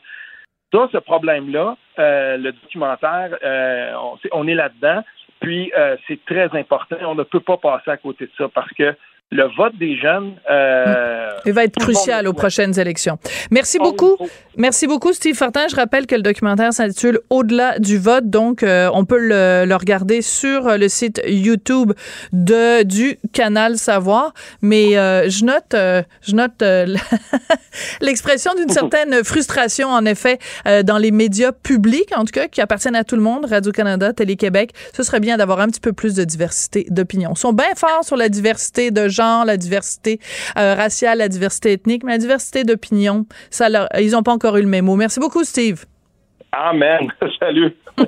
[0.74, 3.94] Ça, ce problème-là, euh, le documentaire, euh,
[4.32, 5.04] on, est là-dedans.
[5.42, 6.96] Puis, euh, c'est très important.
[7.02, 8.96] On ne peut pas passer à côté de ça parce que
[9.32, 10.34] le vote des jeunes.
[10.50, 13.18] Euh, Il va être crucial aux prochaines élections.
[13.50, 14.18] Merci beaucoup.
[14.58, 15.68] Merci beaucoup, Steve Fortin.
[15.70, 18.30] Je rappelle que le documentaire s'intitule Au-delà du vote.
[18.30, 21.94] Donc, euh, on peut le, le, regarder sur le site YouTube
[22.34, 24.34] de, du canal Savoir.
[24.62, 26.62] Mais euh, je note, euh, je note
[28.02, 30.40] l'expression d'une certaine frustration, en effet,
[30.84, 34.74] dans les médias publics, en tout cas, qui appartiennent à tout le monde, Radio-Canada, Télé-Québec.
[34.94, 37.32] Ce serait bien d'avoir un petit peu plus de diversité d'opinion.
[37.34, 39.08] Ils sont bien forts sur la diversité de
[39.46, 40.20] la diversité
[40.58, 43.68] euh, raciale, la diversité ethnique, mais la diversité d'opinion, ça
[44.00, 44.96] ils n'ont pas encore eu le même mot.
[44.96, 45.86] Merci beaucoup, Steve.
[46.52, 47.12] Amen.
[47.40, 47.76] Salut.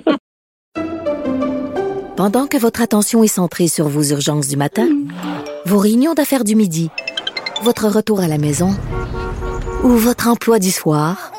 [2.15, 4.87] Pendant que votre attention est centrée sur vos urgences du matin,
[5.65, 6.89] vos réunions d'affaires du midi,
[7.63, 8.69] votre retour à la maison
[9.83, 11.31] ou votre emploi du soir,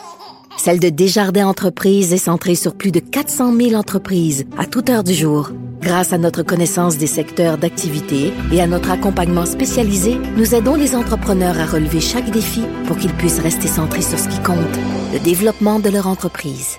[0.57, 5.05] Celle de Desjardins Entreprises est centrée sur plus de 400 000 entreprises à toute heure
[5.05, 5.51] du jour.
[5.85, 10.97] Grâce à notre connaissance des secteurs d'activité et à notre accompagnement spécialisé, nous aidons les
[10.97, 14.57] entrepreneurs à relever chaque défi pour qu'ils puissent rester centrés sur ce qui compte,
[15.13, 16.79] le développement de leur entreprise.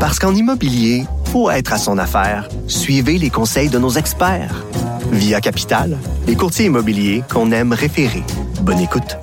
[0.00, 4.64] Parce qu'en immobilier, pour être à son affaire, suivez les conseils de nos experts.
[5.10, 8.22] Via Capital, les courtiers immobiliers qu'on aime référer.
[8.62, 9.18] Bonne écoute.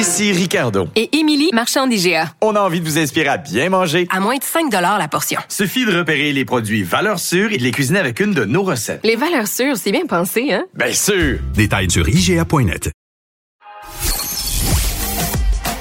[0.00, 0.88] Ici Ricardo.
[0.96, 2.32] Et Émilie, marchand d'IGA.
[2.40, 4.08] On a envie de vous inspirer à bien manger.
[4.10, 5.38] À moins de 5 la portion.
[5.46, 8.62] Suffit de repérer les produits valeurs sûres et de les cuisiner avec une de nos
[8.62, 9.00] recettes.
[9.04, 10.64] Les valeurs sûres, c'est bien pensé, hein?
[10.72, 11.40] Bien sûr!
[11.52, 12.90] Détails sur IGA.net.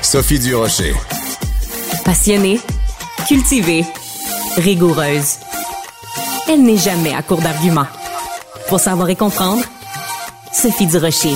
[0.01, 0.93] Sophie Durocher.
[2.03, 2.59] Passionnée,
[3.25, 3.85] cultivée,
[4.57, 5.37] rigoureuse.
[6.49, 7.87] Elle n'est jamais à court d'arguments.
[8.67, 9.63] Pour savoir et comprendre,
[10.51, 11.35] Sophie Durocher.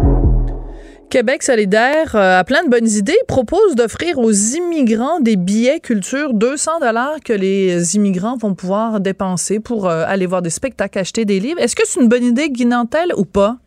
[1.11, 3.17] Québec solidaire euh, a plein de bonnes idées.
[3.27, 9.59] propose d'offrir aux immigrants des billets culture 200 dollars que les immigrants vont pouvoir dépenser
[9.59, 11.59] pour euh, aller voir des spectacles, acheter des livres.
[11.59, 13.57] Est-ce que c'est une bonne idée, Guinantel, ou pas?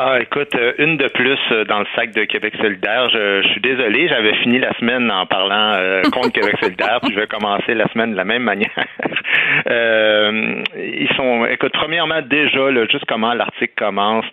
[0.00, 3.08] Ah, écoute, euh, une de plus euh, dans le sac de Québec solidaire.
[3.08, 7.18] Je, suis désolé, j'avais fini la semaine en parlant euh, contre Québec solidaire, puis je
[7.18, 8.70] vais commencer la semaine de la même manière.
[9.66, 14.24] ils sont, écoute, premièrement, déjà, là, juste comment l'article commence,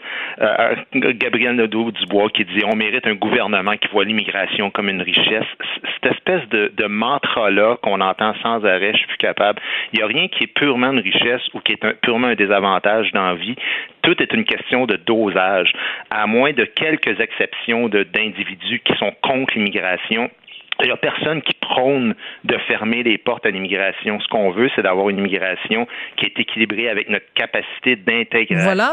[0.93, 5.47] Gabriel Nadeau-Dubois qui dit on mérite un gouvernement qui voit l'immigration comme une richesse.
[5.95, 9.60] Cette espèce de, de mantra-là qu'on entend sans arrêt, je suis plus capable.
[9.93, 12.36] Il n'y a rien qui est purement une richesse ou qui est un, purement un
[12.36, 13.56] désavantage dans la vie
[14.06, 15.74] tout est une question de dosage.
[16.12, 20.30] À moins de quelques exceptions d'individus qui sont contre l'immigration,
[20.81, 24.19] il n'y a personne qui prône de fermer les portes à l'immigration.
[24.19, 28.65] Ce qu'on veut, c'est d'avoir une immigration qui est équilibrée avec notre capacité d'intégration.
[28.65, 28.91] Voilà.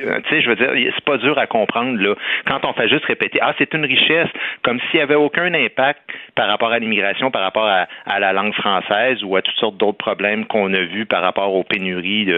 [0.00, 2.14] Euh, tu sais, je veux dire, c'est pas dur à comprendre là.
[2.46, 4.28] Quand on fait juste répéter, ah, c'est une richesse,
[4.62, 6.00] comme s'il n'y avait aucun impact
[6.34, 7.86] par rapport à l'immigration, par rapport à,
[8.18, 11.64] la langue française ou à toutes sortes d'autres problèmes qu'on a vus par rapport aux
[11.64, 12.28] pénuries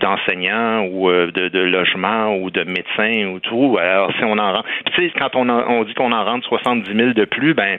[0.00, 3.78] d'enseignants ou euh, de, de, logements ou de médecins ou tout.
[3.80, 6.92] Alors, si on en rend, tu sais, quand on, on dit qu'on en rentre 70
[6.92, 7.78] 000 de plus, ben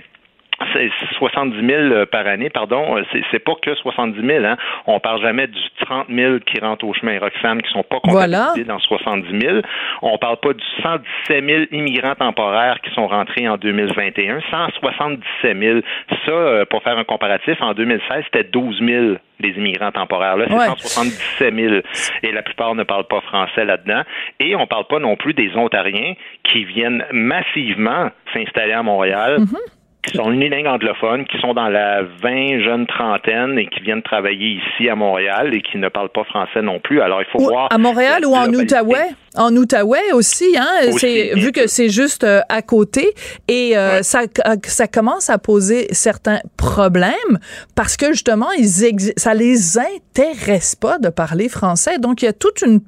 [1.17, 2.97] 70 000 euh, par année, pardon.
[2.97, 4.45] Euh, c'est pas que 70 000.
[4.45, 4.57] Hein.
[4.85, 8.63] On parle jamais du 30 000 qui rentrent au chemin Roxham qui sont pas comptabilisés
[8.65, 9.59] dans 70 000.
[10.01, 14.39] On parle pas du 117 000 immigrants temporaires qui sont rentrés en 2021.
[14.49, 15.79] 177 000.
[16.25, 19.05] Ça, euh, pour faire un comparatif, en 2016, c'était 12 000
[19.41, 20.35] les immigrants temporaires.
[20.35, 21.75] Là, c'est 177 000.
[22.23, 24.01] Et la plupart ne parlent pas français là-dedans.
[24.39, 29.37] Et on parle pas non plus des Ontariens qui viennent massivement s'installer à Montréal.
[29.39, 29.78] Mm-hmm
[30.09, 34.59] qui sont unilingues anglophones, qui sont dans la 20 jeune trentaine et qui viennent travailler
[34.59, 37.01] ici à Montréal et qui ne parlent pas français non plus.
[37.01, 37.67] Alors, il faut voir.
[37.71, 39.09] À Montréal ou en Outaouais?
[39.35, 40.91] En Outaouais aussi, hein?
[40.97, 43.13] c'est, vu que c'est juste euh, à côté.
[43.47, 47.39] Et euh, ça, euh, ça commence à poser certains problèmes
[47.75, 48.69] parce que justement, ils
[49.17, 51.99] ça les intéresse pas de parler français.
[51.99, 52.79] Donc, il y a toute une,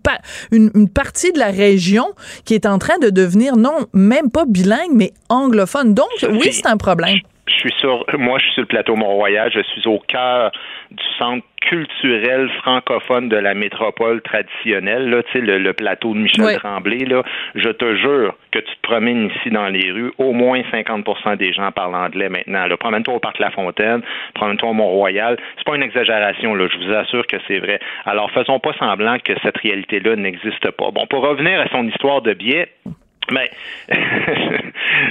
[0.51, 2.07] une, une, partie de la région
[2.45, 5.93] qui est en train de devenir, non, même pas bilingue, mais anglophone.
[5.93, 7.17] Donc, oui, c'est un problème.
[7.51, 9.51] Je suis sur, moi, je suis sur le plateau Mont-Royal.
[9.53, 10.51] Je suis au cœur
[10.89, 16.57] du centre culturel francophone de la métropole traditionnelle, là, tu sais, le, plateau de Michel
[16.57, 17.23] Tremblay, là.
[17.55, 21.53] Je te jure que tu te promènes ici dans les rues, au moins 50% des
[21.53, 22.65] gens parlent anglais maintenant.
[22.65, 22.77] Là.
[22.77, 24.01] Promène-toi au Parc La Fontaine,
[24.33, 25.37] promène-toi au Mont-Royal.
[25.57, 26.67] C'est pas une exagération, là.
[26.67, 27.79] Je vous assure que c'est vrai.
[28.05, 30.91] Alors, faisons pas semblant que cette réalité-là n'existe pas.
[30.91, 32.69] Bon, pour revenir à son histoire de biais,
[33.31, 33.49] mais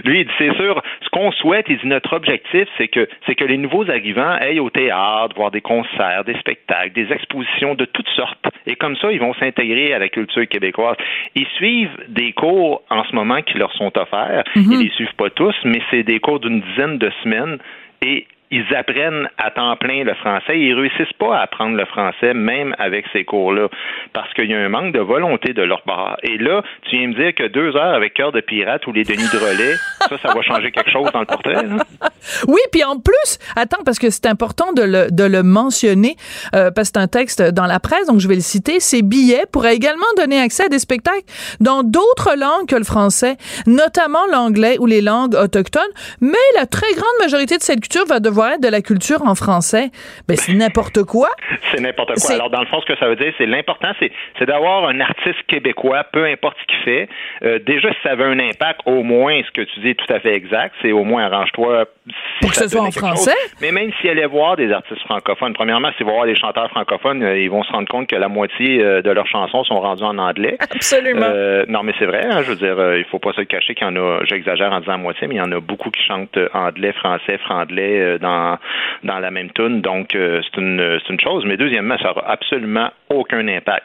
[0.04, 3.34] lui, il dit c'est sûr, ce qu'on souhaite, il dit notre objectif, c'est que c'est
[3.34, 7.84] que les nouveaux arrivants aillent au théâtre, voir des concerts, des spectacles, des expositions de
[7.84, 8.46] toutes sortes.
[8.66, 10.96] Et comme ça, ils vont s'intégrer à la culture québécoise.
[11.34, 14.44] Ils suivent des cours en ce moment qui leur sont offerts.
[14.56, 17.58] Ils ne Ils les suivent pas tous, mais c'est des cours d'une dizaine de semaines.
[18.02, 20.58] Et ils apprennent à temps plein le français.
[20.58, 23.68] Ils réussissent pas à apprendre le français, même avec ces cours-là,
[24.12, 26.16] parce qu'il y a un manque de volonté de leur part.
[26.22, 29.04] Et là, tu viens me dire que deux heures avec cœur de pirate ou les
[29.04, 29.74] Denis de relais,
[30.08, 31.62] ça, ça va changer quelque chose dans le portrait.
[31.62, 31.76] là?
[32.46, 36.16] Oui, puis en plus, attends, parce que c'est important de le, de le mentionner,
[36.54, 38.78] euh, parce que c'est un texte dans la presse, donc je vais le citer.
[38.78, 41.24] Ces billets pourraient également donner accès à des spectacles
[41.60, 43.36] dans d'autres langues que le français,
[43.66, 45.82] notamment l'anglais ou les langues autochtones,
[46.20, 49.34] mais la très grande majorité de cette culture va devoir être de la culture en
[49.34, 49.90] français.
[50.28, 51.28] Ben, c'est n'importe quoi.
[51.70, 52.34] C'est n'importe quoi.
[52.34, 55.00] Alors, dans le fond, ce que ça veut dire, c'est l'important, c'est, c'est d'avoir un
[55.00, 57.08] artiste québécois, peu importe ce qu'il fait.
[57.42, 60.12] Euh, déjà, si ça avait un impact, au moins, ce que tu dis est tout
[60.12, 61.86] à fait exact, c'est au moins arrange-toi.
[62.10, 63.30] Si Pour que ce soit en français.
[63.30, 63.54] chose.
[63.60, 67.22] Mais même s'il allait voir des artistes francophones, premièrement, s'il va voir des chanteurs francophones,
[67.22, 70.02] euh, ils vont se rendre compte que la moitié euh, de leurs chansons sont rendues
[70.04, 70.56] en anglais.
[70.60, 71.26] Absolument.
[71.26, 72.26] Euh, non, mais c'est vrai.
[72.30, 74.20] hein, je veux dire, il faut pas se le cacher qu'il y en a.
[74.24, 78.18] J'exagère en disant moitié, mais il y en a beaucoup qui chantent anglais, français, franglais
[78.18, 78.58] dans
[79.04, 79.80] dans la même tune.
[79.80, 81.44] Donc, c'est une c'est une chose.
[81.46, 83.84] Mais deuxièmement, ça aura absolument aucun impact.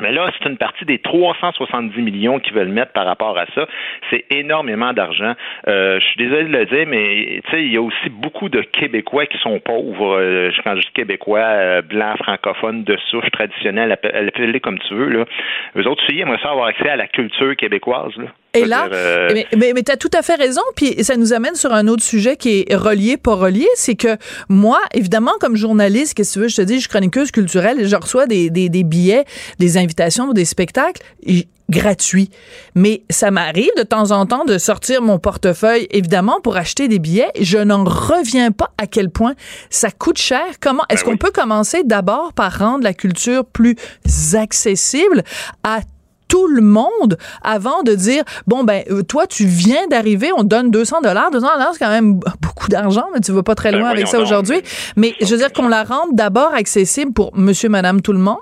[0.00, 3.66] Mais là, c'est une partie des 370 millions qu'ils veulent mettre par rapport à ça.
[4.10, 5.32] C'est énormément d'argent.
[5.68, 8.48] Euh, je suis désolé de le dire, mais tu sais, il y a aussi beaucoup
[8.48, 10.16] de Québécois qui sont pauvres.
[10.18, 14.94] Euh, quand je dis Québécois, euh, blancs, francophones, de souche traditionnelle, appelle- appelle-les comme tu
[14.94, 15.08] veux.
[15.08, 15.24] Là.
[15.76, 18.16] Eux autres, filles aimeraient ça avoir accès à la culture québécoise.
[18.16, 18.26] Là.
[18.56, 21.32] Et là, euh, mais, mais, mais tu as tout à fait raison, puis ça nous
[21.32, 24.16] amène sur un autre sujet qui est relié, pas relié, c'est que
[24.48, 27.80] moi, évidemment, comme journaliste, qu'est-ce que tu veux, je te dis, je suis chroniqueuse culturelle,
[27.80, 29.24] et je reçois des, des, des billets,
[29.58, 32.30] des invitations pour des spectacles et- gratuits.
[32.76, 37.00] Mais ça m'arrive de temps en temps de sortir mon portefeuille, évidemment, pour acheter des
[37.00, 37.32] billets.
[37.40, 39.34] Je n'en reviens pas à quel point
[39.68, 40.44] ça coûte cher.
[40.60, 43.74] Comment est-ce qu'on peut commencer d'abord par rendre la culture plus
[44.34, 45.24] accessible
[45.64, 45.80] à
[46.28, 50.48] tout le monde avant de dire bon ben euh, toi tu viens d'arriver on te
[50.48, 53.72] donne 200 dollars 200 dollars c'est quand même beaucoup d'argent mais tu vas pas très
[53.72, 54.60] Ben loin avec ça aujourd'hui.
[54.96, 58.36] mais je veux dire qu'on la rende d'abord accessible pour monsieur madame tout le monde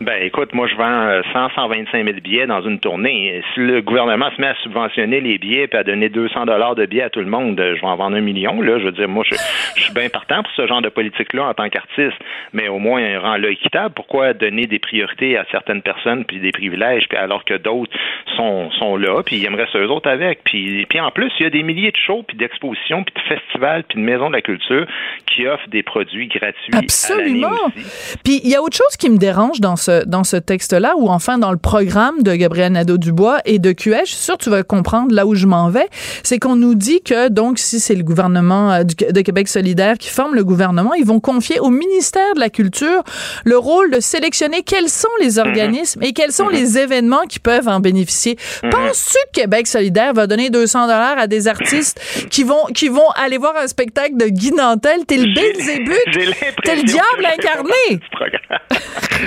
[0.00, 3.42] Ben écoute, moi je vends euh, 100, 125 000 billets dans une tournée.
[3.52, 6.86] Si le gouvernement se met à subventionner les billets et à donner 200 dollars de
[6.86, 8.62] billets à tout le monde, euh, je vais en vendre un million.
[8.62, 9.34] Là, je veux dire, moi je,
[9.76, 12.16] je suis bien partant pour ce genre de politique-là en tant qu'artiste,
[12.54, 13.92] mais au moins rend-le équitable.
[13.94, 17.92] Pourquoi donner des priorités à certaines personnes puis des privilèges, puis alors que d'autres
[18.38, 20.40] sont, sont là, puis ils aimeraient ça eux autres avec?
[20.44, 23.36] Puis, puis en plus, il y a des milliers de shows, puis d'expositions, puis de
[23.36, 24.86] festivals, puis de maisons de la culture
[25.26, 26.72] qui offrent des produits gratuits.
[26.72, 27.48] Absolument.
[27.48, 28.16] À l'année aussi.
[28.24, 31.08] Puis il y a autre chose qui me dérange dans ce dans ce texte-là, ou
[31.08, 34.50] enfin dans le programme de Gabriel Nadeau-Dubois et de QS, je suis sûre que tu
[34.50, 35.88] vas comprendre là où je m'en vais,
[36.22, 40.08] c'est qu'on nous dit que donc si c'est le gouvernement euh, de Québec solidaire qui
[40.08, 43.02] forme le gouvernement, ils vont confier au ministère de la Culture
[43.44, 47.68] le rôle de sélectionner quels sont les organismes et quels sont les événements qui peuvent
[47.68, 48.36] en bénéficier.
[48.70, 52.00] Penses-tu que Québec solidaire va donner 200 dollars à des artistes
[52.30, 56.76] qui vont qui vont aller voir un spectacle de Guy Nantel, t'es le Belzébuth, t'es
[56.76, 58.00] le diable incarné.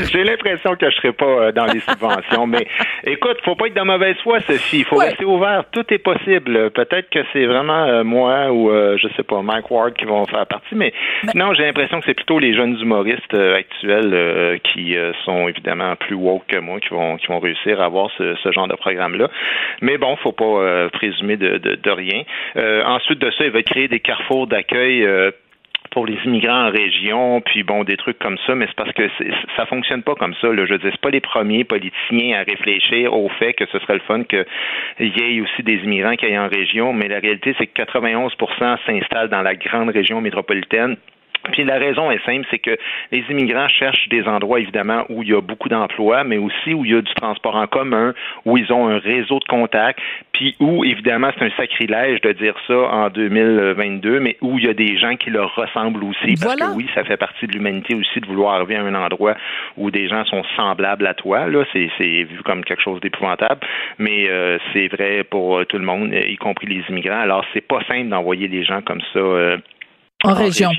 [0.12, 2.68] J'ai l'impression que je serai pas euh, dans les subventions, mais
[3.06, 4.80] écoute, faut pas être de mauvaise foi, Sophie.
[4.80, 5.06] Il faut Ouais.
[5.10, 5.63] rester ouvert.
[5.72, 6.70] Tout est possible.
[6.72, 10.26] Peut-être que c'est vraiment euh, moi ou euh, je sais pas Mike Ward qui vont
[10.26, 10.94] faire partie, mais
[11.36, 16.16] non, j'ai l'impression que c'est plutôt les jeunes humoristes euh, actuels qui sont évidemment plus
[16.16, 19.30] woke que moi qui vont qui vont réussir à avoir ce, ce genre de programme-là.
[19.82, 22.24] Mais bon, faut pas présumer de, de, de rien.
[22.86, 25.08] Ensuite de ça, il va créer des carrefours d'accueil.
[25.93, 29.08] Pour les immigrants en région, puis bon, des trucs comme ça, mais c'est parce que
[29.56, 30.47] ça fonctionne pas comme ça.
[30.47, 30.65] Là.
[30.65, 33.93] Je veux dire, c'est pas les premiers politiciens à réfléchir au fait que ce serait
[33.93, 34.45] le fun qu'il
[34.99, 38.77] y ait aussi des immigrants qui aillent en région, mais la réalité, c'est que 91%
[38.86, 40.97] s'installent dans la grande région métropolitaine.
[41.51, 42.77] Puis la raison est simple, c'est que
[43.12, 46.86] les immigrants cherchent des endroits évidemment où il y a beaucoup d'emplois, mais aussi où
[46.86, 48.13] il y a du transport en commun,
[48.45, 49.99] où ils ont un réseau de contacts,
[50.32, 54.69] puis où évidemment c'est un sacrilège de dire ça en 2022, mais où il y
[54.69, 56.67] a des gens qui leur ressemblent aussi, parce Voilà.
[56.67, 59.36] que oui, ça fait partie de l'humanité aussi de vouloir arriver à un endroit
[59.77, 61.47] où des gens sont semblables à toi.
[61.47, 63.60] Là, c'est c'est vu comme quelque chose d'épouvantable,
[63.99, 67.19] mais euh, c'est vrai pour tout le monde, y compris les immigrants.
[67.19, 69.19] Alors c'est pas simple d'envoyer des gens comme ça.
[69.19, 69.58] euh,
[70.24, 70.70] En région.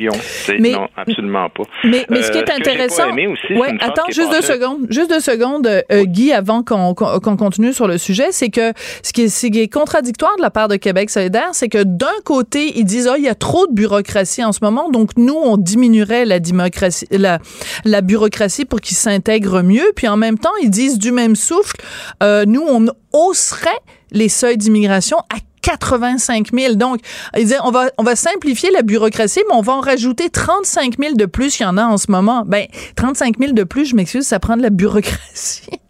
[0.59, 1.65] Mais- non, absolument pas.
[1.85, 3.09] Mais, mais ce qui Euh, est que pas intéressant.
[3.11, 4.87] aussi, ouais, phrase attends, juste deux secondes.
[4.89, 9.23] Juste deux secondes, euh, Guy, avant qu'on continue sur le sujet, c'est que ce qui,
[9.23, 12.73] est, ce qui est contradictoire de la part de Québec solidaire, c'est que d'un côté,
[12.77, 15.57] ils disent, oh, il y a trop de bureaucratie en ce moment, donc nous, on
[15.57, 17.39] diminuerait la démocratie, la,
[17.85, 19.93] la bureaucratie pour qu'ils s'intègrent mieux.
[19.95, 21.77] Puis en même temps, ils disent du même souffle,
[22.23, 23.69] euh, nous, on hausserait
[24.11, 26.74] les seuils d'immigration à 85 000.
[26.74, 27.00] Donc,
[27.37, 30.98] ils disaient, on va, on va simplifier la bureaucratie, mais on va en rajouter 35
[30.98, 32.44] 000 de plus qu'il y en a en ce moment.
[32.46, 35.70] Ben, 35 000 de plus, je m'excuse, ça prend de la bureaucratie.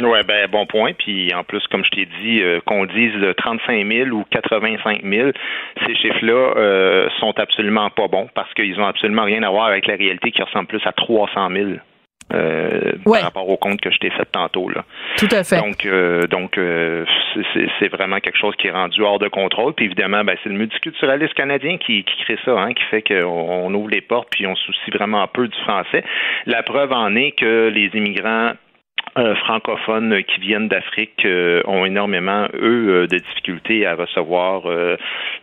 [0.00, 0.94] Ouais, ben bon point.
[0.94, 5.02] Puis en plus, comme je t'ai dit, euh, qu'on dise euh, 35 000 ou 85
[5.04, 5.30] 000,
[5.86, 9.86] ces chiffres-là euh, sont absolument pas bons parce qu'ils ont absolument rien à voir avec
[9.86, 11.70] la réalité qui ressemble plus à 300 000.
[12.32, 14.68] Euh, par rapport au compte que je t'ai fait tantôt.
[14.68, 14.84] Là.
[15.16, 15.58] Tout à fait.
[15.58, 17.04] Donc, euh, donc euh,
[17.78, 19.74] c'est vraiment quelque chose qui est rendu hors de contrôle.
[19.74, 23.72] Puis évidemment, ben, c'est le multiculturalisme canadien qui, qui crée ça, hein, qui fait qu'on
[23.74, 26.04] ouvre les portes puis on soucie vraiment peu du français.
[26.46, 28.52] La preuve en est que les immigrants
[29.18, 34.62] euh, francophones qui viennent d'Afrique euh, ont énormément, eux, euh, de difficultés à recevoir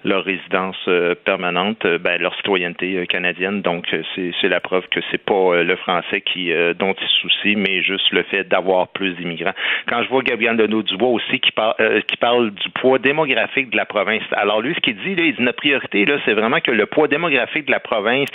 [0.03, 0.77] leur résidence
[1.25, 3.61] permanente, ben, leur citoyenneté canadienne.
[3.61, 8.11] Donc, c'est la preuve que c'est pas le français qui dont ils soucient, mais juste
[8.11, 9.53] le fait d'avoir plus d'immigrants.
[9.87, 11.75] Quand je vois Gabriel Deneau-Dubois aussi qui, parle
[12.07, 15.35] qui parle du poids démographique de la province, alors lui, ce qu'il dit, là, il
[15.35, 18.29] dit notre priorité, là, c'est vraiment que le poids démographique de la province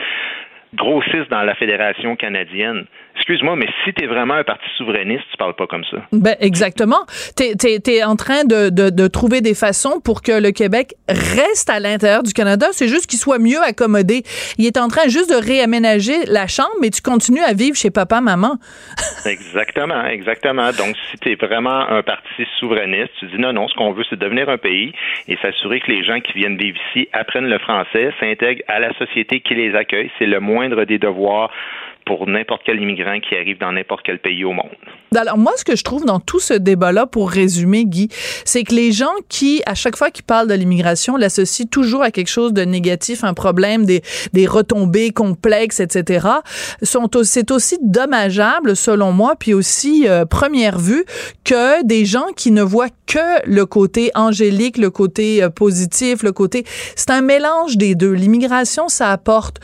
[0.75, 2.87] grossissent dans la Fédération canadienne.
[3.17, 5.99] Excuse-moi, mais si tu es vraiment un parti souverainiste, tu parles pas comme ça.
[6.13, 7.07] Ben, exactement.
[7.37, 11.71] Tu es, en train de, de, de, trouver des façons pour que le Québec reste
[11.71, 12.67] à l'intérieur du Canada.
[12.73, 14.25] C'est juste qu'il soit mieux accommodé.
[14.59, 17.91] Il est en train juste de réaménager la chambre, mais tu continues à vivre chez
[17.91, 18.57] papa, maman.
[19.27, 20.73] exactement, exactement.
[20.73, 24.05] Donc, si tu es vraiment un parti souverainiste, tu dis non, non, ce qu'on veut,
[24.11, 24.93] c'est devenir un pays
[25.29, 28.93] et s'assurer que les gens qui viennent vivre ici apprennent le français, s'intègrent à la
[28.99, 30.11] société qui les accueille.
[30.19, 31.51] C'est le moins des devoirs
[32.07, 34.71] pour n'importe quel immigrant qui arrive dans n'importe quel pays au monde.
[35.17, 38.09] Alors moi, ce que je trouve dans tout ce débat-là, pour résumer, Guy,
[38.45, 42.11] c'est que les gens qui, à chaque fois qu'ils parlent de l'immigration, l'associent toujours à
[42.11, 44.03] quelque chose de négatif, un problème, des,
[44.33, 46.27] des retombées complexes, etc.,
[46.83, 51.05] sont c'est aussi dommageable, selon moi, puis aussi, euh, première vue,
[51.45, 56.33] que des gens qui ne voient que le côté angélique, le côté euh, positif, le
[56.33, 56.65] côté...
[56.97, 58.13] C'est un mélange des deux.
[58.13, 59.61] L'immigration, ça apporte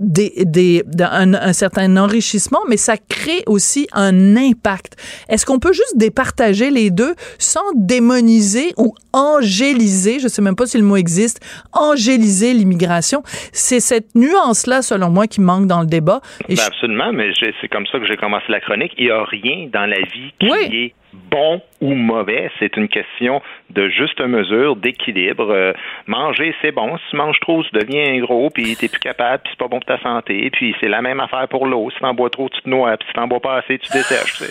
[0.00, 4.96] des, des, un, un, certain enrichissement, mais ça crée aussi un impact.
[5.28, 10.66] Est-ce qu'on peut juste départager les deux sans démoniser ou angéliser, je sais même pas
[10.66, 11.40] si le mot existe,
[11.72, 13.22] angéliser l'immigration?
[13.52, 16.20] C'est cette nuance-là, selon moi, qui manque dans le débat.
[16.48, 18.92] Ben absolument, mais c'est comme ça que j'ai commencé la chronique.
[18.98, 22.50] Il n'y a rien dans la vie qui est bon ou mauvais?
[22.58, 23.40] C'est une question
[23.70, 25.50] de juste mesure, d'équilibre.
[25.50, 25.72] Euh,
[26.06, 26.96] manger, c'est bon.
[26.98, 29.80] Si tu manges trop, tu deviens gros, puis t'es plus capable, puis c'est pas bon
[29.80, 30.50] pour ta santé.
[30.50, 31.90] Puis c'est la même affaire pour l'eau.
[31.90, 32.96] Si t'en bois trop, tu te noies.
[32.96, 34.42] Puis si t'en bois pas assez, tu dessèches.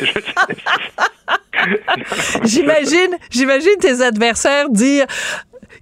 [2.46, 5.06] j'imagine, j'imagine tes adversaires dire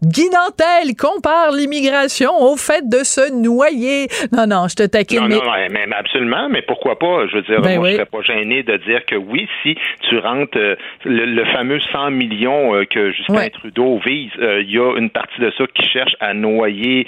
[0.03, 4.07] Guy Nantel compare l'immigration au fait de se noyer.
[4.31, 5.21] Non, non, je te taquine.
[5.21, 5.35] Non, mais...
[5.35, 7.27] non, mais absolument, mais pourquoi pas?
[7.27, 9.75] Je veux dire, ben moi, je serais pas gêné de dire que oui, si
[10.09, 10.75] tu rentres euh,
[11.05, 15.39] le, fameux 100 millions euh, que Justin Trudeau vise, euh, il y a une partie
[15.39, 17.07] de ça qui cherche à noyer,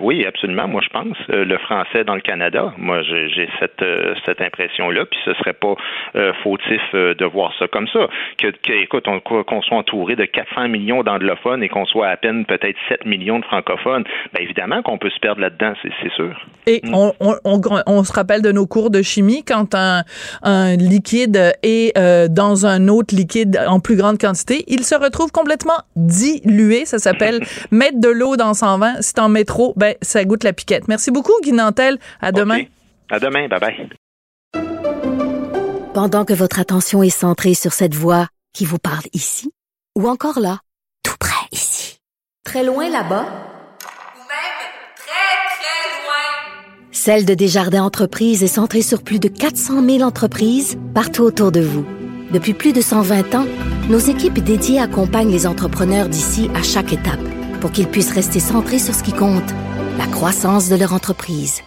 [0.00, 2.72] oui, absolument, moi, je pense, le français dans le Canada.
[2.78, 3.84] Moi, j'ai cette,
[4.24, 5.74] cette impression-là, puis ce serait pas
[6.42, 8.08] fautif de voir ça comme ça.
[8.38, 12.44] Que, que écoute, qu'on soit entouré de 400 millions d'anglophones et qu'on soit à peine
[12.44, 16.34] peut-être 7 millions de francophones, bien évidemment qu'on peut se perdre là-dedans, c'est sûr.
[16.66, 16.94] Et mm.
[16.94, 20.02] on, on, on, se rappelle de nos cours de chimie, quand un,
[20.42, 25.30] un liquide est euh, dans un autre liquide en plus grande quantité, il se retrouve
[25.32, 26.84] complètement dilué.
[26.86, 29.02] Ça s'appelle mettre de l'eau dans 120.
[29.02, 30.88] Si t'en mets trop, ben, ça goûte la piquette.
[30.88, 31.98] Merci beaucoup, Guy Nantel.
[32.20, 32.62] À demain.
[33.10, 33.46] À demain.
[33.48, 33.88] Bye-bye.
[35.94, 39.52] Pendant que votre attention est centrée sur cette voix qui vous parle ici,
[39.96, 40.58] ou encore là,
[42.44, 44.60] très loin là-bas, ou même
[44.96, 46.92] très, très loin.
[46.92, 51.60] Celle de Desjardins Entreprises est centrée sur plus de 400 000 entreprises partout autour de
[51.60, 51.86] vous.
[52.32, 53.46] Depuis plus de 120 ans,
[53.88, 57.20] nos équipes dédiées accompagnent les entrepreneurs d'ici à chaque étape
[57.60, 59.50] pour qu'ils puissent rester centrés sur ce qui compte,
[59.96, 61.62] la croissance de leur entreprise.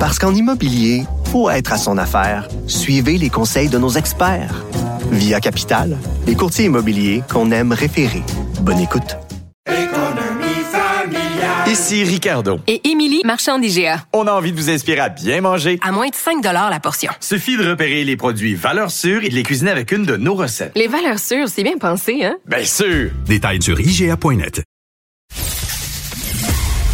[0.00, 2.48] Parce qu'en immobilier, faut être à son affaire.
[2.66, 4.64] Suivez les conseils de nos experts.
[5.10, 5.98] Via Capital,
[6.28, 8.22] les courtiers immobiliers qu'on aime référer.
[8.60, 9.16] Bonne écoute.
[11.66, 12.60] Ici Ricardo.
[12.66, 14.04] Et Émilie, marchand d'IGA.
[14.12, 15.78] On a envie de vous inspirer à bien manger.
[15.82, 17.10] À moins de 5 la portion.
[17.20, 20.34] Suffit de repérer les produits valeurs sûres et de les cuisiner avec une de nos
[20.34, 20.72] recettes.
[20.76, 22.36] Les valeurs sûres, c'est bien pensé, hein?
[22.46, 23.10] Bien sûr!
[23.26, 24.62] Détails sur IGA.net.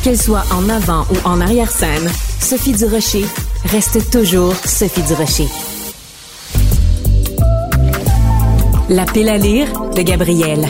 [0.05, 2.09] Qu'elle soit en avant ou en arrière-scène,
[2.39, 3.25] Sophie Durocher
[3.65, 5.49] reste toujours Sophie Durocher.
[8.91, 9.67] La pile à lire
[9.97, 10.67] de Gabrielle.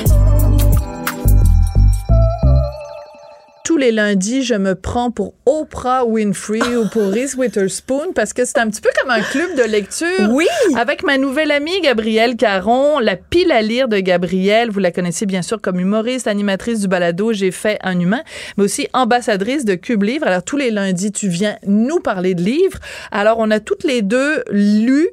[3.65, 8.45] Tous les lundis, je me prends pour Oprah Winfrey ou pour Reese Witherspoon parce que
[8.45, 10.31] c'est un petit peu comme un club de lecture.
[10.31, 10.47] Oui.
[10.77, 14.71] Avec ma nouvelle amie Gabrielle Caron, la pile à lire de Gabrielle.
[14.71, 18.23] Vous la connaissez bien sûr comme humoriste, animatrice du balado J'ai fait un humain,
[18.57, 20.29] mais aussi ambassadrice de Cube Livre.
[20.29, 22.79] Alors tous les lundis, tu viens nous parler de livres.
[23.11, 25.09] Alors on a toutes les deux lu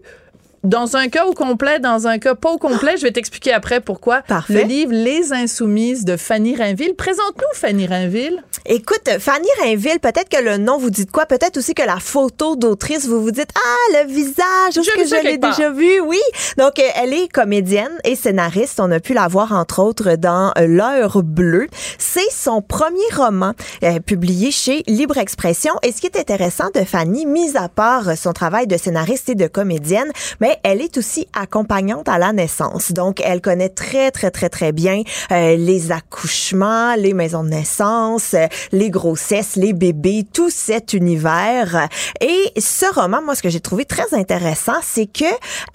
[0.64, 3.82] dans un cas au complet, dans un cas pas au complet, je vais t'expliquer après
[3.82, 4.22] pourquoi.
[4.22, 4.54] Parfait.
[4.54, 6.94] Le livre Les Insoumises de Fanny Rainville.
[6.96, 8.44] Présente-nous Fanny Rainville.
[8.68, 12.56] Écoute, Fanny Rainville, peut-être que le nom vous dit quoi, peut-être aussi que la photo
[12.56, 16.00] d'autrice, vous vous dites ah le visage, est-ce que je l'ai déjà vu?
[16.02, 16.20] Oui.
[16.58, 18.80] Donc euh, elle est comédienne et scénariste.
[18.80, 21.68] On a pu la voir entre autres dans euh, L'heure bleue.
[21.98, 23.54] C'est son premier roman
[23.84, 25.74] euh, publié chez Libre Expression.
[25.82, 29.36] Et ce qui est intéressant de Fanny, mis à part son travail de scénariste et
[29.36, 32.92] de comédienne, mais elle est aussi accompagnante à la naissance.
[32.92, 38.34] Donc elle connaît très très très très bien euh, les accouchements, les maisons de naissance,
[38.34, 41.88] euh, les grossesses, les bébés, tout cet univers.
[42.20, 45.26] Et ce roman, moi, ce que j'ai trouvé très intéressant, c'est que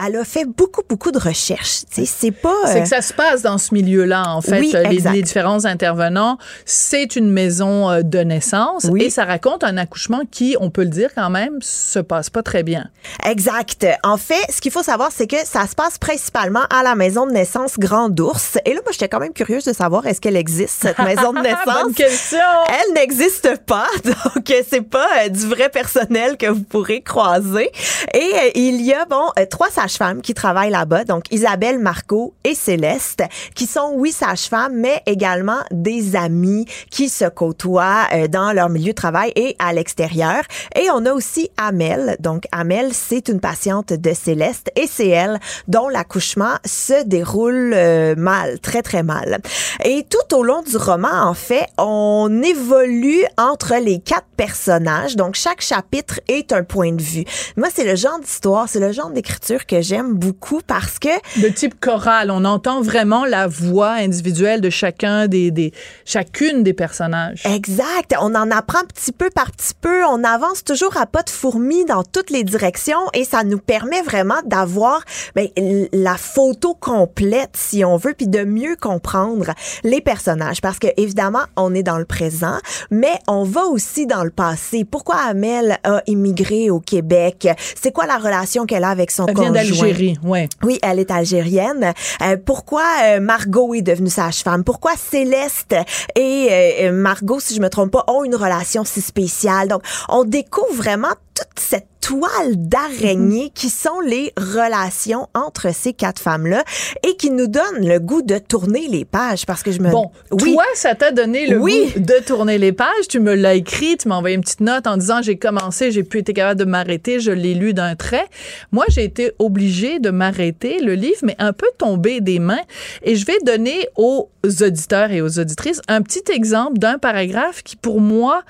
[0.05, 1.83] elle a fait beaucoup, beaucoup de recherches.
[1.91, 2.55] C'est pas...
[2.67, 4.61] C'est euh, que ça se passe dans ce milieu-là, en fait.
[4.61, 10.23] Oui, les, les différents intervenants, c'est une maison de naissance et ça raconte un accouchement
[10.31, 12.89] qui, on peut le dire quand même, se passe pas très bien.
[13.25, 13.87] Exact.
[14.03, 17.25] En fait, ce qu'il faut savoir, c'est que ça se passe principalement à la maison
[17.25, 18.59] de naissance Grand Ours.
[18.65, 21.39] Et là, moi, j'étais quand même curieuse de savoir est-ce qu'elle existe, cette maison de
[21.43, 21.85] naissance?
[21.85, 22.39] Bonne question.
[22.67, 27.71] Elle n'existe pas, donc c'est pas euh, du vrai personnel que vous pourrez croiser.
[28.13, 32.35] Et euh, il y a, bon, euh, trois sages-femmes qui travaillent là-bas, donc Isabelle, Marco
[32.43, 33.23] et Céleste,
[33.55, 38.97] qui sont, oui, sages-femmes, mais également des amis qui se côtoient dans leur milieu de
[38.97, 40.43] travail et à l'extérieur.
[40.75, 42.17] Et on a aussi Amel.
[42.19, 45.39] Donc, Amel, c'est une patiente de Céleste et c'est elle
[45.69, 49.41] dont l'accouchement se déroule euh, mal, très, très mal.
[49.85, 55.17] Et tout au long du roman, en fait, on évolue entre les quatre personnages.
[55.17, 57.25] Donc, chaque chapitre est un point de vue.
[57.57, 61.09] Moi, c'est le genre d'histoire, c'est le genre d'écriture que j'aime beaucoup parce que...
[61.41, 65.73] De type choral, on entend vraiment la voix individuelle de chacun des, des
[66.05, 67.43] chacune des personnages.
[67.45, 68.15] Exact.
[68.21, 70.05] On en apprend petit peu par petit peu.
[70.05, 74.03] On avance toujours à pas de fourmi dans toutes les directions et ça nous permet
[74.03, 75.03] vraiment d'avoir
[75.35, 75.49] ben,
[75.93, 79.53] la photo complète, si on veut, puis de mieux comprendre
[79.85, 80.61] les personnages.
[80.61, 82.59] Parce que évidemment, on est dans le présent,
[82.91, 84.85] mais on va aussi dans le passé.
[84.85, 87.49] Pourquoi Amel a immigré au Québec?
[87.81, 89.65] C'est quoi la relation qu'elle a avec son Elle vient conjoint?
[89.65, 90.49] d'Algérie, ouais.
[90.63, 91.93] oui, elle est algérienne.
[92.23, 94.65] Euh, pourquoi euh, Margot est devenue sage-femme?
[94.65, 95.75] Pourquoi Céleste
[96.15, 99.69] et euh, Margot, si je me trompe pas, ont une relation si spéciale?
[99.69, 106.23] Donc, on découvre vraiment toute cette toile d'araignée qui sont les relations entre ces quatre
[106.23, 106.63] femmes-là
[107.03, 109.91] et qui nous donnent le goût de tourner les pages parce que je me...
[109.91, 110.53] Bon, oui.
[110.55, 111.91] toi, ça t'a donné le Oui.
[111.95, 113.09] goût de tourner les pages?
[113.09, 116.05] Tu me l'as écrit, tu m'as envoyé une petite note en disant j'ai commencé, j'ai
[116.05, 118.27] plus été capable de m'arrêter, je l'ai lu d'un trait.
[118.71, 122.63] Moi, j'ai été obligée de m'arrêter le livre, mais un peu tombé des mains.
[123.03, 127.75] Et je vais donner aux auditeurs et aux auditrices un petit exemple d'un paragraphe qui,
[127.75, 128.43] pour moi,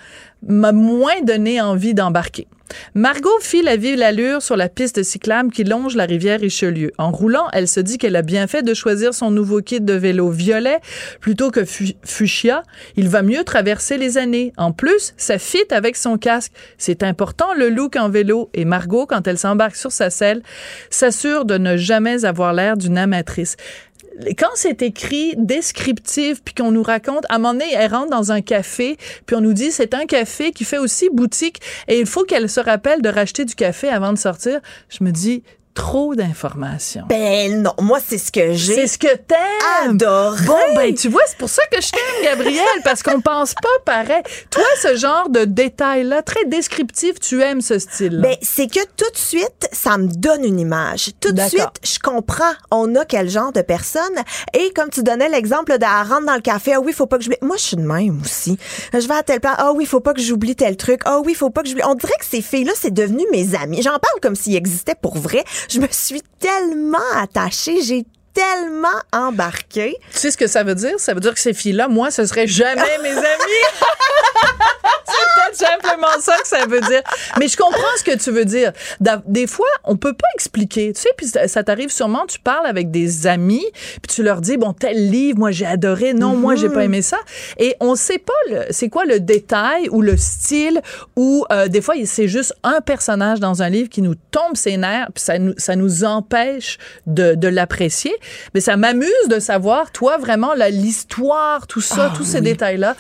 [0.47, 2.47] m'a moins donné envie d'embarquer.
[2.95, 6.93] Margot file à vive l'allure sur la piste cyclable qui longe la rivière Richelieu.
[6.99, 9.93] En roulant, elle se dit qu'elle a bien fait de choisir son nouveau kit de
[9.93, 10.79] vélo violet
[11.21, 12.62] plutôt que fu- fuchsia.
[12.97, 14.53] Il va mieux traverser les années.
[14.57, 16.53] En plus, ça fit avec son casque.
[16.79, 20.43] C'est important le look en vélo et Margot, quand elle s'embarque sur sa selle,
[20.91, 23.57] s'assure de ne jamais avoir l'air d'une amatrice
[24.39, 28.33] quand c'est écrit descriptif puis qu'on nous raconte à un moment donné elle rentre dans
[28.33, 28.97] un café
[29.27, 32.49] puis on nous dit c'est un café qui fait aussi boutique et il faut qu'elle
[32.49, 34.61] se rappelle de racheter du café avant de sortir.
[34.89, 35.43] Je me dis
[35.77, 38.74] trop d'informations Ben non, moi c'est ce que j'ai.
[38.74, 40.45] c'est ce que t'aimes adoré.
[40.45, 43.68] Bon, ben, tu vois, c'est pour ça que je t'aime, Gabrielle, parce qu'on pense pas
[43.85, 44.22] pareil.
[44.51, 49.11] Toi, ce genre de détails-là, très descriptif, tu aimes ce style Ben, c'est que tout
[49.12, 51.11] de suite, ça me donne une image.
[51.20, 54.03] Tout de suite, je comprends on a quel genre de personne.
[54.55, 57.18] Et comme tu donnais l'exemple de elle rentre dans le café, ah oui, faut pas
[57.18, 57.39] que j'oublie.
[57.43, 58.59] Moi, je suis de même aussi.
[58.93, 61.03] Je vais à tel place, ah oui, faut pas que j'oublie tel truc.
[61.05, 61.85] Ah oui, faut pas que j'oublie.
[61.87, 63.83] On dirait que ces filles-là, c'est devenu mes amis.
[63.83, 65.45] J'en parle comme s'ils existaient pour vrai.
[65.69, 67.83] Je me suis tellement attachée.
[67.83, 68.07] J'ai
[68.37, 69.97] tellement embarqué.
[70.12, 70.99] Tu sais ce que ça veut dire?
[70.99, 73.24] Ça veut dire que ces filles-là, moi, ce serait jamais mes amis.
[75.07, 77.01] C'est peut-être simplement ça que ça veut dire.
[77.39, 78.72] Mais je comprends ce que tu veux dire.
[79.26, 80.93] Des fois, on peut pas expliquer.
[80.93, 84.57] Tu sais, puis ça, t'arrive sûrement, tu parles avec des amis, puis tu leur dis,
[84.57, 86.12] bon, tel livre, moi, j'ai adoré.
[86.12, 87.18] Non, moi, j'ai pas aimé ça.
[87.59, 88.32] Et on sait pas
[88.70, 90.80] c'est quoi le détail ou le style
[91.14, 94.76] ou euh, des fois, c'est juste un personnage dans un livre qui nous tombe ses
[94.76, 98.14] nerfs, puis ça nous, ça nous empêche de, de l'apprécier.
[98.55, 102.45] Mais ça m'amuse de savoir, toi, vraiment, l'histoire, tout ça, Ah tous ces oui.
[102.45, 102.97] détails-là,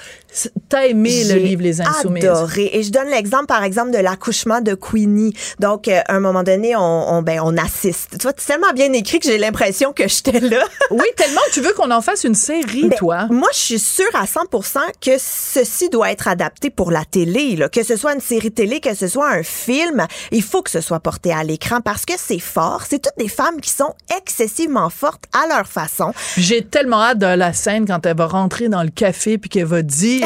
[0.68, 2.24] t'as aimé le livre Les Insoumises?
[2.24, 2.70] Adoré.
[2.72, 5.34] Et je donne l'exemple, par exemple, de l'accouchement de Queenie.
[5.60, 8.18] Donc, euh, à un moment donné, on, on, ben, on assiste.
[8.18, 10.64] Tu vois, c'est tellement bien écrit que j'ai l'impression que j'étais là.
[10.90, 13.26] oui, tellement tu veux qu'on en fasse une série, Ben, toi.
[13.30, 17.56] Moi, je suis sûre à 100% que ceci doit être adapté pour la télé.
[17.56, 17.68] Là.
[17.68, 20.80] Que ce soit une série télé, que ce soit un film, il faut que ce
[20.80, 22.82] soit porté à l'écran parce que c'est fort.
[22.88, 26.12] C'est toutes des femmes qui sont excessivement fortes à leur façon.
[26.36, 29.66] J'ai tellement hâte de la scène quand elle va rentrer dans le café puis qu'elle
[29.66, 30.25] va dire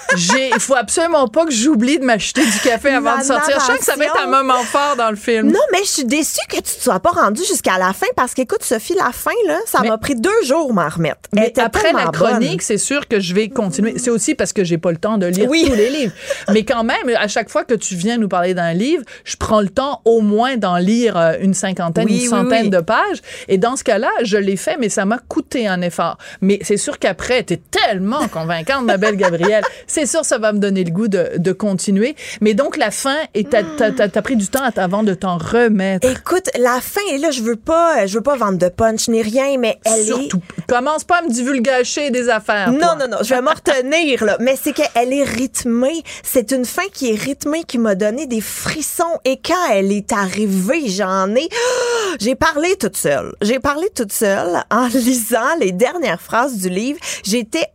[0.17, 3.55] il faut absolument pas que j'oublie de m'acheter du café avant de sortir.
[3.59, 5.51] Je sens que ça va être un moment fort dans le film.
[5.51, 8.33] Non, mais je suis déçue que tu te sois pas rendue jusqu'à la fin parce
[8.33, 11.17] qu'écoute, Sophie, la fin, là, ça m'a pris deux jours m'en remettre.
[11.35, 13.97] Elle Mais après la chronique, c'est sûr que je vais continuer.
[13.97, 15.65] C'est aussi parce que j'ai pas le temps de lire Oui.
[15.67, 16.13] tous les livres.
[16.51, 19.61] Mais quand même, à chaque fois que tu viens nous parler d'un livre, je prends
[19.61, 22.69] le temps au moins d'en lire euh, une cinquantaine, Oui, une centaine oui.
[22.69, 23.21] de pages.
[23.47, 26.17] Et dans ce cas-là, je l'ai fait, mais ça m'a coûté un effort.
[26.41, 29.63] Mais c'est sûr qu'après, tu es tellement convaincante, ma belle Gabrielle.
[29.87, 32.15] C'est sûr, ça va me donner le goût de, de continuer.
[32.41, 36.07] Mais donc, la fin, et t'as t'as pris du temps avant de t'en remettre.
[36.07, 39.21] Écoute, la fin, et là, je veux pas, je veux pas vendre de punch ni
[39.21, 42.71] rien, mais elle est Surtout, commence pas à me divulgacher des affaires.
[42.71, 42.95] Non, toi.
[42.99, 44.37] non, non, je vais m'en retenir, là.
[44.39, 46.03] Mais c'est qu'elle est rythmée.
[46.23, 49.19] C'est une fin qui est rythmée, qui m'a donné des frissons.
[49.25, 51.47] Et quand elle est arrivée, j'en ai...
[52.19, 53.33] J'ai parlé toute seule.
[53.41, 56.99] J'ai parlé toute seule en lisant les dernières phrases du livre.
[57.23, 57.67] J'étais...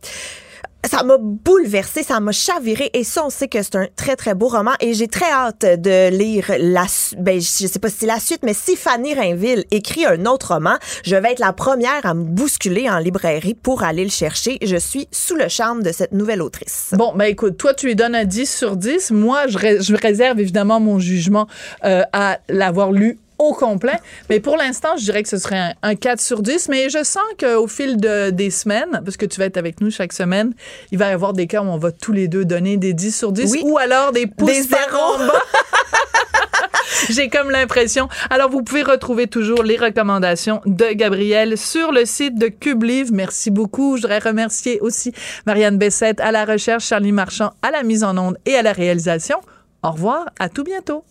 [0.85, 4.35] Ça m'a bouleversée, ça m'a chaviré et ça on sait que c'est un très très
[4.35, 6.85] beau roman et j'ai très hâte de lire la
[7.17, 10.53] ben je sais pas si c'est la suite mais si Fanny Rainville écrit un autre
[10.53, 14.57] roman, je vais être la première à me bousculer en librairie pour aller le chercher.
[14.61, 16.93] Je suis sous le charme de cette nouvelle autrice.
[16.93, 19.11] Bon, ben écoute, toi, tu lui donnes un 10 sur 10.
[19.11, 21.47] Moi, je réserve évidemment mon jugement
[21.83, 23.97] euh, à l'avoir lu au complet.
[24.29, 26.69] Mais pour l'instant, je dirais que ce serait un, un 4 sur 10.
[26.69, 29.91] Mais je sens qu'au fil de, des semaines, parce que tu vas être avec nous
[29.91, 30.53] chaque semaine,
[30.91, 33.15] il va y avoir des cas où on va tous les deux donner des 10
[33.17, 33.61] sur 10 Oui.
[33.63, 35.31] ou alors des pouces Des zéros.
[37.09, 38.07] J'ai comme l'impression.
[38.29, 43.11] Alors, vous pouvez retrouver toujours les recommandations de Gabriel sur le site de Cube Livre.
[43.13, 43.97] Merci beaucoup.
[43.97, 45.13] Je voudrais remercier aussi
[45.45, 48.73] Marianne Bessette à la recherche, Charlie Marchand à la mise en onde et à la
[48.73, 49.37] réalisation.
[49.83, 50.25] Au revoir.
[50.39, 51.03] À tout bientôt.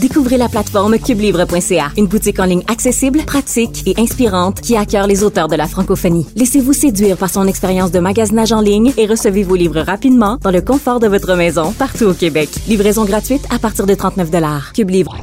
[0.00, 5.24] Découvrez la plateforme cubelivre.ca, une boutique en ligne accessible, pratique et inspirante qui accueille les
[5.24, 6.26] auteurs de la francophonie.
[6.36, 10.52] Laissez-vous séduire par son expérience de magasinage en ligne et recevez vos livres rapidement dans
[10.52, 12.48] le confort de votre maison, partout au Québec.
[12.68, 14.30] Livraison gratuite à partir de 39
[14.72, 15.16] Cube Livre.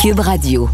[0.00, 0.70] Cube Radio.